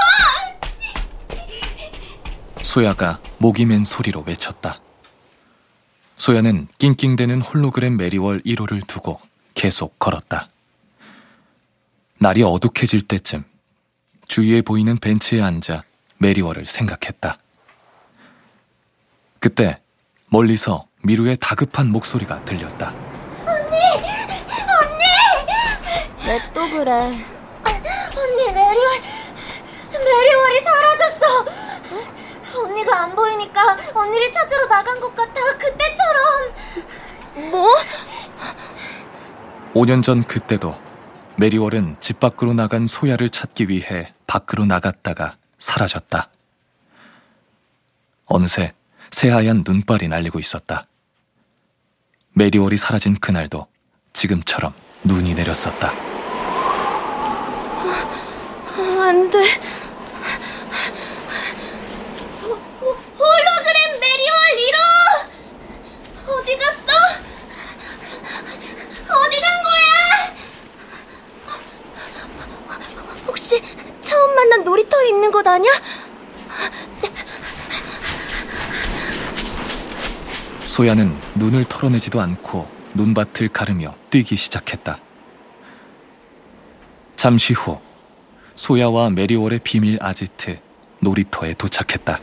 소야가 2.63 3.19
목이 3.39 3.67
맨 3.67 3.85
소리로 3.85 4.23
외쳤다. 4.27 4.82
소야는 6.27 6.69
낑낑대는 6.79 7.41
홀로그램 7.43 7.97
메리월 7.97 8.43
1호를 8.43 8.87
두고 8.87 9.21
계속 9.55 9.99
걸었다. 9.99 10.49
날이 12.21 12.45
어둑해질 12.45 13.09
때쯤 13.09 13.43
주위에 14.29 14.63
보이는 14.63 14.97
벤치에 14.99 15.43
앉아 15.43 15.83
메리월을 16.19 16.67
생각했다. 16.67 17.39
그때 19.41 19.81
멀리서 20.29 20.87
미루의 21.03 21.39
다급한 21.41 21.91
목소리가 21.91 22.45
들렸다. 22.45 22.95
언니! 23.45 23.77
언니! 24.79 25.05
왜 26.29 26.39
또 26.55 26.71
그래? 26.71 26.93
언니, 26.93 28.47
메리월, 28.47 29.03
메리월이 29.91 30.61
사라졌어! 30.61 30.72
언니가 32.83 33.03
안 33.03 33.15
보이니까 33.15 33.79
언니를 33.95 34.31
찾으러 34.33 34.67
나간 34.67 34.99
것 35.01 35.15
같아, 35.15 35.41
그때처럼! 35.57 37.51
뭐? 37.51 37.69
5년 39.75 40.03
전 40.03 40.23
그때도 40.25 40.77
메리월은 41.37 41.97
집 42.01 42.21
밖으로 42.21 42.53
나간 42.53 42.87
소야를 42.87 43.31
찾기 43.31 43.69
위해 43.69 44.13
밖으로 44.27 44.67
나갔다가 44.67 45.37
사라졌다. 45.59 46.29
어느새 48.27 48.75
새하얀 49.11 49.65
눈발이 49.67 50.09
날리고 50.09 50.39
있었다. 50.39 50.87
메리월이 52.35 52.77
사라진 52.77 53.19
그날도 53.19 53.67
지금처럼 54.13 54.75
눈이 55.05 55.35
내렸었다. 55.35 55.93
안 58.77 59.31
돼. 59.31 59.39
홀로그램 62.83 64.01
메리월 64.01 64.39
1호! 64.59 64.79
어디 66.31 66.57
갔어? 66.59 66.93
어디 69.15 69.41
간 69.41 69.63
거야? 69.63 69.93
혹시 73.53 73.63
처음 74.01 74.35
만난 74.35 74.65
놀이터에 74.65 75.09
있는 75.09 75.31
것 75.31 75.47
아냐? 75.47 75.71
소야는 80.61 81.15
눈을 81.35 81.67
털어내지도 81.67 82.21
않고 82.21 82.67
눈밭을 82.95 83.49
가르며 83.49 83.95
뛰기 84.09 84.37
시작했다. 84.37 84.99
잠시 87.17 87.53
후 87.53 87.79
소야와 88.55 89.11
메리월의 89.11 89.61
비밀 89.63 89.99
아지트 90.01 90.59
놀이터에 91.01 91.53
도착했다. 91.55 92.21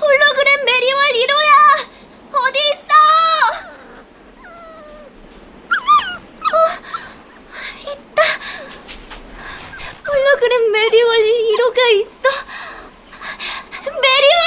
홀로그램 0.00 0.64
메리월 0.64 1.02
1호야! 1.14 1.88
어디 2.32 2.58
있어? 2.70 2.94
어, 6.54 6.56
있다. 7.90 8.22
홀로그램 10.06 10.70
메리월 10.72 11.18
1호가 11.18 11.92
있어. 12.00 12.28
메리월! 13.84 14.44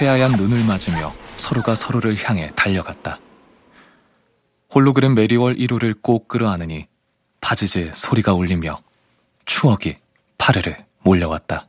새하얀 0.00 0.32
눈을 0.32 0.64
맞으며 0.64 1.12
서로가 1.36 1.74
서로를 1.74 2.16
향해 2.24 2.50
달려갔다. 2.56 3.18
홀로그램 4.72 5.14
메리월 5.14 5.56
1호를 5.56 6.00
꼭 6.00 6.26
끌어안으니 6.26 6.86
바지제 7.42 7.92
소리가 7.94 8.32
울리며 8.32 8.80
추억이 9.44 9.98
파르르 10.38 10.72
몰려왔다. 11.00 11.68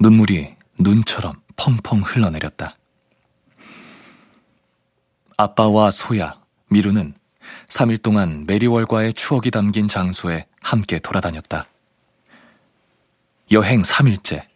눈물이 0.00 0.54
눈처럼 0.78 1.40
펑펑 1.56 2.02
흘러내렸다. 2.02 2.76
아빠와 5.38 5.90
소야, 5.90 6.38
미루는 6.68 7.14
3일 7.68 8.02
동안 8.02 8.44
메리월과의 8.46 9.14
추억이 9.14 9.50
담긴 9.50 9.88
장소에 9.88 10.44
함께 10.60 10.98
돌아다녔다. 10.98 11.68
여행 13.50 13.80
3일째. 13.80 14.55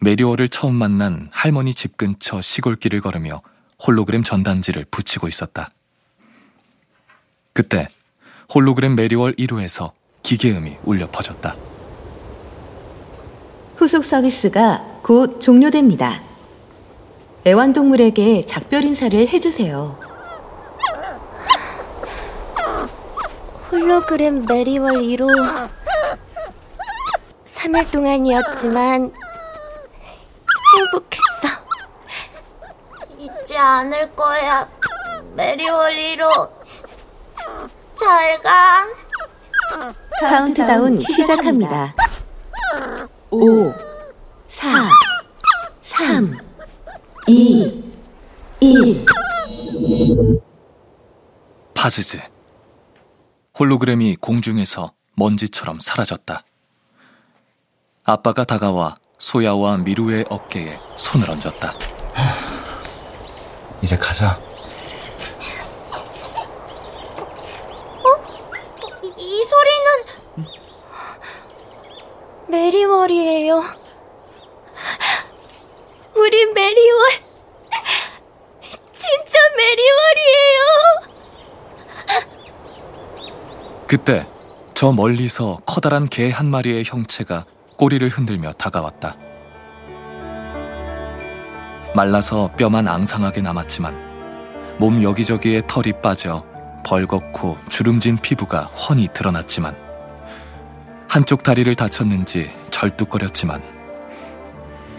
메리월을 0.00 0.48
처음 0.48 0.76
만난 0.76 1.28
할머니 1.30 1.74
집 1.74 1.96
근처 1.96 2.40
시골길을 2.40 3.00
걸으며 3.02 3.42
홀로그램 3.86 4.22
전단지를 4.22 4.86
붙이고 4.90 5.28
있었다. 5.28 5.70
그때 7.52 7.88
홀로그램 8.54 8.94
메리월 8.94 9.34
1호에서 9.34 9.92
기계음이 10.22 10.78
울려 10.84 11.08
퍼졌다. 11.10 11.54
후속 13.76 14.04
서비스가 14.04 15.00
곧 15.02 15.40
종료됩니다. 15.40 16.22
애완동물에게 17.46 18.46
작별 18.46 18.84
인사를 18.84 19.28
해주세요. 19.28 19.98
홀로그램 23.70 24.44
메리월 24.46 24.94
1호. 24.94 25.28
3일 27.44 27.92
동안이었지만 27.92 29.12
행복했어. 30.76 31.60
잊지 33.18 33.56
않을 33.56 34.14
거야. 34.14 34.68
메리월 35.34 35.92
1호. 35.94 36.50
잘 37.94 38.38
가. 38.40 38.86
카운트다운 40.20 40.98
시작합니다. 41.00 41.94
5, 43.30 43.72
4, 44.48 44.88
3, 45.82 46.36
2, 47.26 47.92
1. 48.60 49.06
파즈즈. 51.74 52.20
홀로그램이 53.58 54.16
공중에서 54.16 54.92
먼지처럼 55.16 55.80
사라졌다. 55.80 56.42
아빠가 58.04 58.44
다가와 58.44 58.96
소야와 59.20 59.76
미루의 59.78 60.24
어깨에 60.30 60.78
손을 60.96 61.30
얹었다. 61.30 61.74
이제 63.82 63.96
가자. 63.96 64.40
이, 69.02 69.12
이 69.16 69.44
소리는 69.44 70.46
메리월이에요. 72.48 73.62
우리 76.16 76.46
메리월. 76.46 77.10
진짜 78.92 79.38
메리월이에요. 79.56 80.60
그때 83.86 84.26
저 84.74 84.92
멀리서 84.92 85.58
커다란 85.66 86.08
개 86.08 86.30
한 86.30 86.46
마리의 86.46 86.84
형체가 86.86 87.44
꼬리를 87.80 88.06
흔들며 88.10 88.52
다가왔다. 88.52 89.16
말라서 91.94 92.50
뼈만 92.58 92.86
앙상하게 92.86 93.40
남았지만 93.40 94.76
몸 94.76 95.02
여기저기에 95.02 95.62
털이 95.66 95.94
빠져 96.02 96.44
벌겋고 96.84 97.56
주름진 97.70 98.18
피부가 98.18 98.64
훤히 98.64 99.08
드러났지만 99.14 99.74
한쪽 101.08 101.42
다리를 101.42 101.74
다쳤는지 101.74 102.50
절뚝거렸지만 102.70 103.62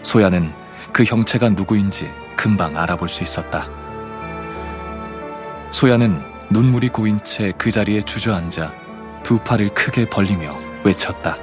소야는 0.01 0.51
그 0.91 1.03
형체가 1.03 1.49
누구인지 1.49 2.09
금방 2.35 2.75
알아볼 2.75 3.07
수 3.09 3.21
있었다. 3.21 3.67
소야는 5.69 6.19
눈물이 6.49 6.89
고인 6.89 7.23
채 7.23 7.53
그 7.59 7.69
자리에 7.69 8.01
주저앉아 8.01 8.73
두 9.21 9.37
팔을 9.37 9.69
크게 9.75 10.09
벌리며 10.09 10.57
외쳤다. 10.83 11.37